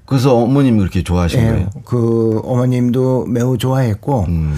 그래서 0.06 0.36
어머님이 0.36 0.80
그렇게 0.80 1.04
좋아하신 1.04 1.39
예. 1.39 1.45
거예요. 1.45 1.69
그 1.86 2.41
어머님도 2.43 3.28
매우 3.28 3.58
좋아했고 3.58 4.26
음. 4.28 4.56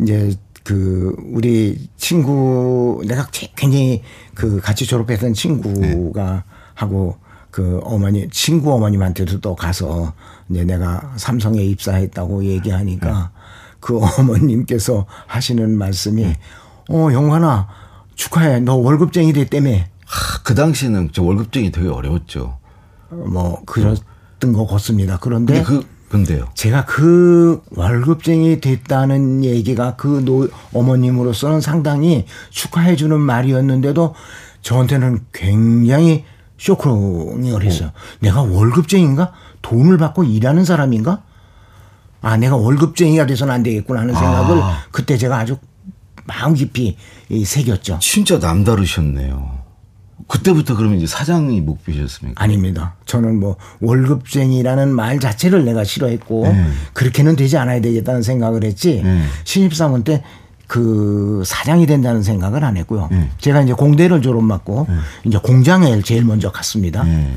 이제 0.00 0.34
그 0.64 1.14
우리 1.32 1.88
친구 1.96 3.02
내가 3.06 3.28
굉장히 3.54 4.02
그 4.34 4.60
같이 4.60 4.86
졸업했던 4.86 5.34
친구가 5.34 6.32
네. 6.32 6.42
하고 6.74 7.18
그 7.50 7.80
어머니 7.84 8.28
친구 8.30 8.74
어머님한테도 8.74 9.40
또 9.40 9.54
가서 9.54 10.12
이제 10.50 10.64
내가 10.64 11.14
삼성에 11.16 11.62
입사했다고 11.62 12.44
얘기하니까 12.44 13.30
네. 13.32 13.40
그 13.80 14.00
어머님께서 14.18 15.06
하시는 15.26 15.76
말씀이 15.78 16.22
네. 16.22 16.36
어 16.88 17.08
영환아 17.12 17.68
축하해 18.14 18.60
너 18.60 18.74
월급쟁이 18.76 19.32
됐다며 19.32 19.70
하, 20.04 20.42
그 20.42 20.54
당시는 20.54 21.10
저 21.12 21.22
월급쟁이 21.22 21.72
되게 21.72 21.88
어려웠죠. 21.88 22.58
뭐 23.10 23.62
그랬던 23.66 24.52
것 24.52 24.66
같습니다. 24.66 25.18
그런데 25.20 25.62
그 25.62 25.86
근데요. 26.08 26.46
제가 26.54 26.84
그 26.84 27.62
월급쟁이 27.74 28.60
됐다는 28.60 29.44
얘기가 29.44 29.96
그 29.96 30.24
노, 30.24 30.48
어머님으로서는 30.72 31.60
상당히 31.60 32.26
축하해주는 32.50 33.18
말이었는데도 33.18 34.14
저한테는 34.62 35.24
굉장히 35.32 36.24
쇼크를 36.58 37.64
했어요. 37.64 37.88
어. 37.88 37.92
내가 38.20 38.42
월급쟁인가? 38.42 39.32
돈을 39.62 39.98
받고 39.98 40.24
일하는 40.24 40.64
사람인가? 40.64 41.22
아, 42.22 42.36
내가 42.36 42.56
월급쟁이가 42.56 43.26
돼서는 43.26 43.52
안 43.52 43.62
되겠구나 43.62 44.00
하는 44.00 44.14
생각을 44.14 44.62
아. 44.62 44.78
그때 44.90 45.16
제가 45.18 45.38
아주 45.38 45.58
마음 46.26 46.54
깊이 46.54 46.96
새겼죠. 47.44 47.98
진짜 48.00 48.38
남다르셨네요. 48.38 49.56
그때부터 50.26 50.76
그러면 50.76 50.98
이제 50.98 51.06
사장이 51.06 51.60
목표셨습니까? 51.60 52.42
아닙니다. 52.42 52.96
저는 53.06 53.38
뭐 53.38 53.56
월급쟁이라는 53.80 54.92
말 54.92 55.20
자체를 55.20 55.64
내가 55.64 55.84
싫어했고 55.84 56.48
네. 56.48 56.66
그렇게는 56.94 57.36
되지 57.36 57.58
않아야 57.58 57.80
되겠다는 57.80 58.22
생각을 58.22 58.64
했지 58.64 59.02
네. 59.02 59.22
신입사원 59.44 60.02
때 60.04 60.22
그 60.66 61.42
사장이 61.46 61.86
된다는 61.86 62.22
생각을 62.22 62.64
안 62.64 62.76
했고요. 62.76 63.08
네. 63.10 63.30
제가 63.38 63.62
이제 63.62 63.72
공대를 63.72 64.20
졸업받고 64.20 64.86
네. 64.88 64.96
이제 65.24 65.38
공장에 65.38 66.00
제일 66.02 66.24
먼저 66.24 66.50
갔습니다. 66.50 67.04
네. 67.04 67.36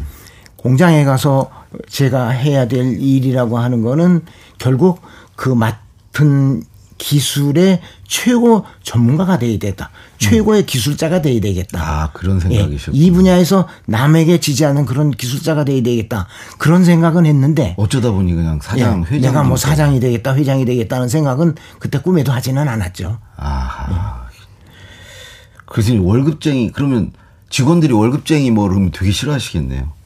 공장에 0.56 1.06
가서 1.06 1.50
제가 1.88 2.30
해야 2.30 2.68
될 2.68 3.00
일이라고 3.00 3.60
하는 3.60 3.82
거는 3.82 4.22
결국 4.58 5.02
그 5.36 5.50
맡은 5.50 6.64
기술의 7.00 7.82
최고 8.08 8.66
전문가가 8.84 9.40
돼야 9.40 9.58
되겠다. 9.58 9.90
최고의 10.20 10.68
기술자가 10.68 11.24
돼야 11.24 11.42
되겠다. 11.42 11.80
아, 11.82 12.12
그런 12.14 12.40
생각이셨죠. 12.40 12.92
예, 12.96 12.98
이 12.98 13.10
분야에서 13.10 13.68
남에게 13.86 14.40
지지 14.40 14.66
않는 14.66 14.86
그런 14.86 15.10
기술자가 15.10 15.64
돼야 15.64 15.82
되겠다. 15.82 16.28
그런 16.60 16.84
생각은 16.84 17.26
했는데 17.26 17.74
어쩌다 17.78 18.12
보니 18.12 18.36
그냥 18.36 18.60
사장, 18.62 19.06
예, 19.10 19.16
회장 19.16 19.32
내가 19.32 19.44
뭐 19.44 19.58
사장이 19.58 20.00
되겠다, 20.00 20.36
회장이 20.36 20.66
되겠다는 20.66 21.08
생각은 21.08 21.56
그때 21.80 22.00
꿈에도 22.00 22.32
하지는 22.32 22.68
않았죠. 22.68 23.18
아. 23.38 24.28
그래서 25.66 25.94
월급쟁이 26.00 26.72
그러면 26.72 27.12
직원들이 27.50 27.94
월급쟁이 27.94 28.52
뭐 28.52 28.68
그러면 28.68 28.92
되게 28.92 29.12
싫어하시겠네요. 29.12 29.99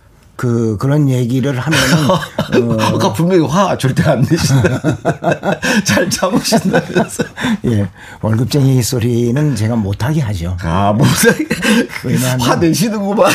그 0.43 0.75
그런 0.77 1.07
얘기를 1.09 1.57
하면은 1.57 2.09
어. 2.11 2.77
아까 2.81 3.13
분명히 3.13 3.47
화 3.47 3.77
절대 3.77 4.03
안 4.03 4.19
내신다. 4.29 4.81
잘 5.85 6.09
참으신다면서. 6.09 7.23
예. 7.67 7.87
월급쟁이 8.21 8.83
소리는 8.83 9.55
제가 9.55 9.77
못 9.77 10.03
하게 10.03 10.19
하죠. 10.19 10.57
아, 10.61 10.91
못하게. 10.91 11.47
화 12.41 12.55
내시는구만. 12.57 13.31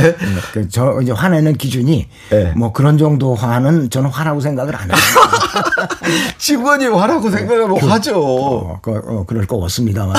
예, 0.00 0.16
그저 0.52 0.98
이제 1.00 1.12
화내는 1.12 1.58
기준이 1.58 2.08
네. 2.30 2.52
뭐 2.56 2.72
그런 2.72 2.98
정도 2.98 3.36
화는 3.36 3.90
저는 3.90 4.10
화라고 4.10 4.40
생각을 4.40 4.74
안 4.74 4.90
해요. 4.90 4.98
직원이 6.38 6.86
화라고 6.86 7.30
생각하면 7.30 7.78
그, 7.78 7.86
화죠. 7.86 8.14
어, 8.22 8.78
그, 8.80 8.92
어, 8.92 9.24
그럴 9.26 9.46
거 9.46 9.56
없습니다만. 9.56 10.14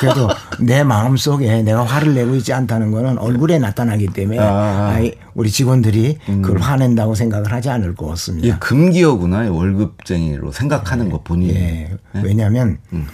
그래도 0.00 0.28
내 0.60 0.82
마음 0.84 1.16
속에 1.16 1.62
내가 1.62 1.84
화를 1.84 2.14
내고 2.14 2.34
있지 2.36 2.52
않다는 2.52 2.90
거는 2.90 3.18
얼굴에 3.18 3.58
나타나기 3.58 4.08
때문에 4.08 4.38
아. 4.40 5.00
우리 5.34 5.50
직원들이 5.50 6.18
음. 6.28 6.42
그걸 6.42 6.60
화낸다고 6.60 7.14
생각을 7.14 7.52
하지 7.52 7.70
않을 7.70 7.94
것 7.94 8.06
같습니다. 8.08 8.48
예, 8.48 8.56
금기어구나 8.60 9.50
월급쟁이로 9.50 10.52
생각하는 10.52 11.10
것 11.10 11.24
보니. 11.24 11.48
예. 11.50 11.52
네? 12.12 12.20
왜냐하면 12.22 12.78
음. 12.92 13.06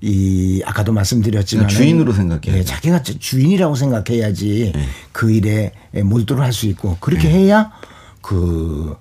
이 0.00 0.62
아까도 0.64 0.92
말씀드렸지만 0.92 1.66
주인으로 1.68 2.12
생각해. 2.12 2.58
예, 2.58 2.62
자기가 2.64 3.02
주인이라고 3.02 3.74
생각해야지 3.74 4.72
네. 4.74 4.82
그 5.12 5.30
일에 5.32 5.72
몰두를 5.92 6.42
할 6.42 6.52
수 6.52 6.66
있고 6.66 6.96
그렇게 7.00 7.28
네. 7.28 7.34
해야 7.46 7.72
그 8.22 8.96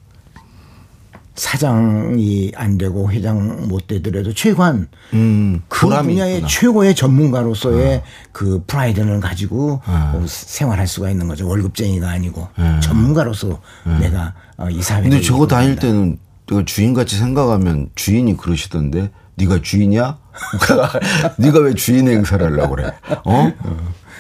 사장이 1.38 2.52
안 2.56 2.78
되고 2.78 3.12
회장 3.12 3.68
못 3.68 3.88
되더라도 3.88 4.34
최소한 4.34 4.88
음, 5.14 5.62
그 5.68 5.88
분야의 5.88 6.36
있구나. 6.38 6.48
최고의 6.48 6.96
전문가로서의 6.96 7.98
어. 7.98 8.04
그 8.32 8.64
프라이드는 8.66 9.20
가지고 9.20 9.82
어. 9.86 10.26
생활할 10.28 10.88
수가 10.88 11.12
있는 11.12 11.28
거죠. 11.28 11.48
월급쟁이가 11.48 12.10
아니고 12.10 12.48
어. 12.58 12.80
전문가로서 12.82 13.62
내가 14.00 14.34
어, 14.58 14.68
이 14.70 14.82
사회에. 14.82 15.04
근데 15.04 15.22
저거 15.22 15.46
다닐 15.48 15.76
때는 15.76 16.18
내가 16.48 16.66
주인같이 16.66 17.18
생각하면 17.18 17.90
주인이 17.96 18.36
그러시던데 18.36 19.12
네가 19.36 19.62
주인이야? 19.62 20.18
네가 21.38 21.60
왜 21.60 21.74
주인 21.74 22.08
행사를 22.08 22.46
하려고 22.46 22.76
그래? 22.76 22.92
어? 23.26 23.52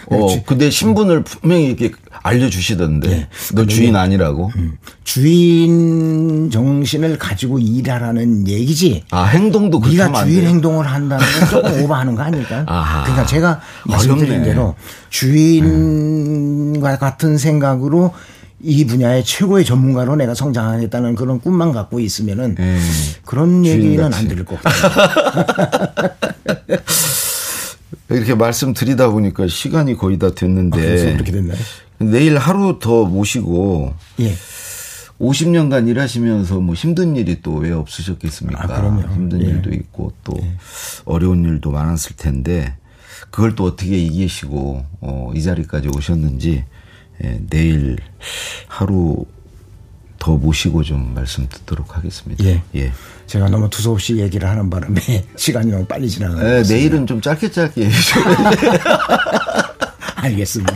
어, 0.09 0.43
근데 0.45 0.69
신분을 0.69 1.23
분명히 1.23 1.65
이렇게 1.65 1.91
알려주시던데. 2.23 3.07
네. 3.07 3.27
너 3.53 3.65
주인 3.65 3.95
아니라고? 3.95 4.51
음. 4.55 4.77
주인 5.03 6.49
정신을 6.49 7.17
가지고 7.17 7.59
일하라는 7.59 8.47
얘기지. 8.47 9.03
아, 9.11 9.25
행동도 9.25 9.79
그렇게 9.79 9.97
네가 9.97 10.23
주인 10.23 10.45
행동을 10.45 10.85
한다는 10.87 11.25
건 11.25 11.49
조금 11.49 11.83
오버하는 11.83 12.15
거 12.15 12.23
아닐까? 12.23 12.63
아하. 12.67 13.03
그러니까 13.03 13.25
제가 13.25 13.61
말씀드린 13.85 14.43
대로 14.43 14.75
주인과 15.09 16.91
음. 16.91 16.97
같은 16.99 17.37
생각으로 17.37 18.13
이 18.61 18.85
분야의 18.85 19.23
최고의 19.23 19.65
전문가로 19.65 20.15
내가 20.15 20.33
성장하겠다는 20.33 21.15
그런 21.15 21.39
꿈만 21.39 21.71
갖고 21.71 21.99
있으면은 21.99 22.55
음. 22.57 22.79
그런 23.23 23.65
얘기는 23.65 24.03
안 24.13 24.27
들을 24.27 24.43
것 24.45 24.59
같아요. 24.61 26.11
이렇게 28.09 28.35
말씀드리다 28.35 29.09
보니까 29.09 29.47
시간이 29.47 29.95
거의 29.95 30.17
다 30.17 30.31
됐는데. 30.33 30.79
아, 30.79 31.13
그렇게 31.13 31.31
됐나요? 31.31 31.57
내일 31.99 32.37
하루 32.37 32.79
더 32.79 33.05
모시고. 33.05 33.93
예. 34.21 34.33
50년간 35.19 35.87
일하시면서 35.87 36.59
뭐 36.59 36.75
힘든 36.75 37.15
일이 37.15 37.41
또 37.41 37.55
왜 37.57 37.71
없으셨겠습니까? 37.71 38.63
아, 38.63 38.67
그럼요. 38.67 39.01
힘든 39.13 39.41
예. 39.41 39.45
일도 39.47 39.71
있고 39.71 40.13
또 40.23 40.33
예. 40.39 40.51
어려운 41.05 41.43
일도 41.43 41.71
많았을 41.71 42.15
텐데 42.15 42.75
그걸 43.31 43.55
또 43.55 43.63
어떻게 43.65 43.97
이기시고 43.97 44.85
어, 45.01 45.31
이 45.33 45.41
자리까지 45.41 45.89
오셨는지 45.89 46.65
예, 47.23 47.39
내일 47.49 47.97
하루 48.67 49.25
더 50.19 50.35
모시고 50.35 50.83
좀 50.83 51.13
말씀 51.13 51.47
듣도록 51.47 51.95
하겠습니다. 51.95 52.43
예. 52.43 52.61
예. 52.75 52.91
제가 53.27 53.49
너무 53.49 53.69
두서없이 53.69 54.17
얘기를 54.17 54.49
하는 54.49 54.69
바람에 54.69 54.99
시간이 55.35 55.71
너무 55.71 55.85
빨리 55.85 56.09
지나가는 56.09 56.63
네, 56.63 56.67
내일은 56.67 57.05
좀 57.05 57.21
짧게 57.21 57.51
짧게 57.51 57.89
알겠습니다. 60.15 60.75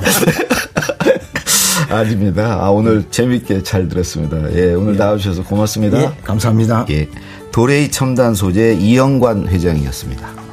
아닙니다. 1.89 2.59
아, 2.61 2.69
오늘 2.69 3.09
재밌게 3.09 3.63
잘 3.63 3.87
들었습니다. 3.87 4.37
예, 4.55 4.73
오늘 4.73 4.93
예. 4.93 4.97
나와주셔서 4.97 5.43
고맙습니다. 5.43 6.01
예, 6.01 6.11
감사합니다. 6.23 6.85
예. 6.89 7.09
도레이 7.51 7.91
첨단 7.91 8.33
소재 8.33 8.73
이영관 8.73 9.47
회장이었습니다. 9.47 10.50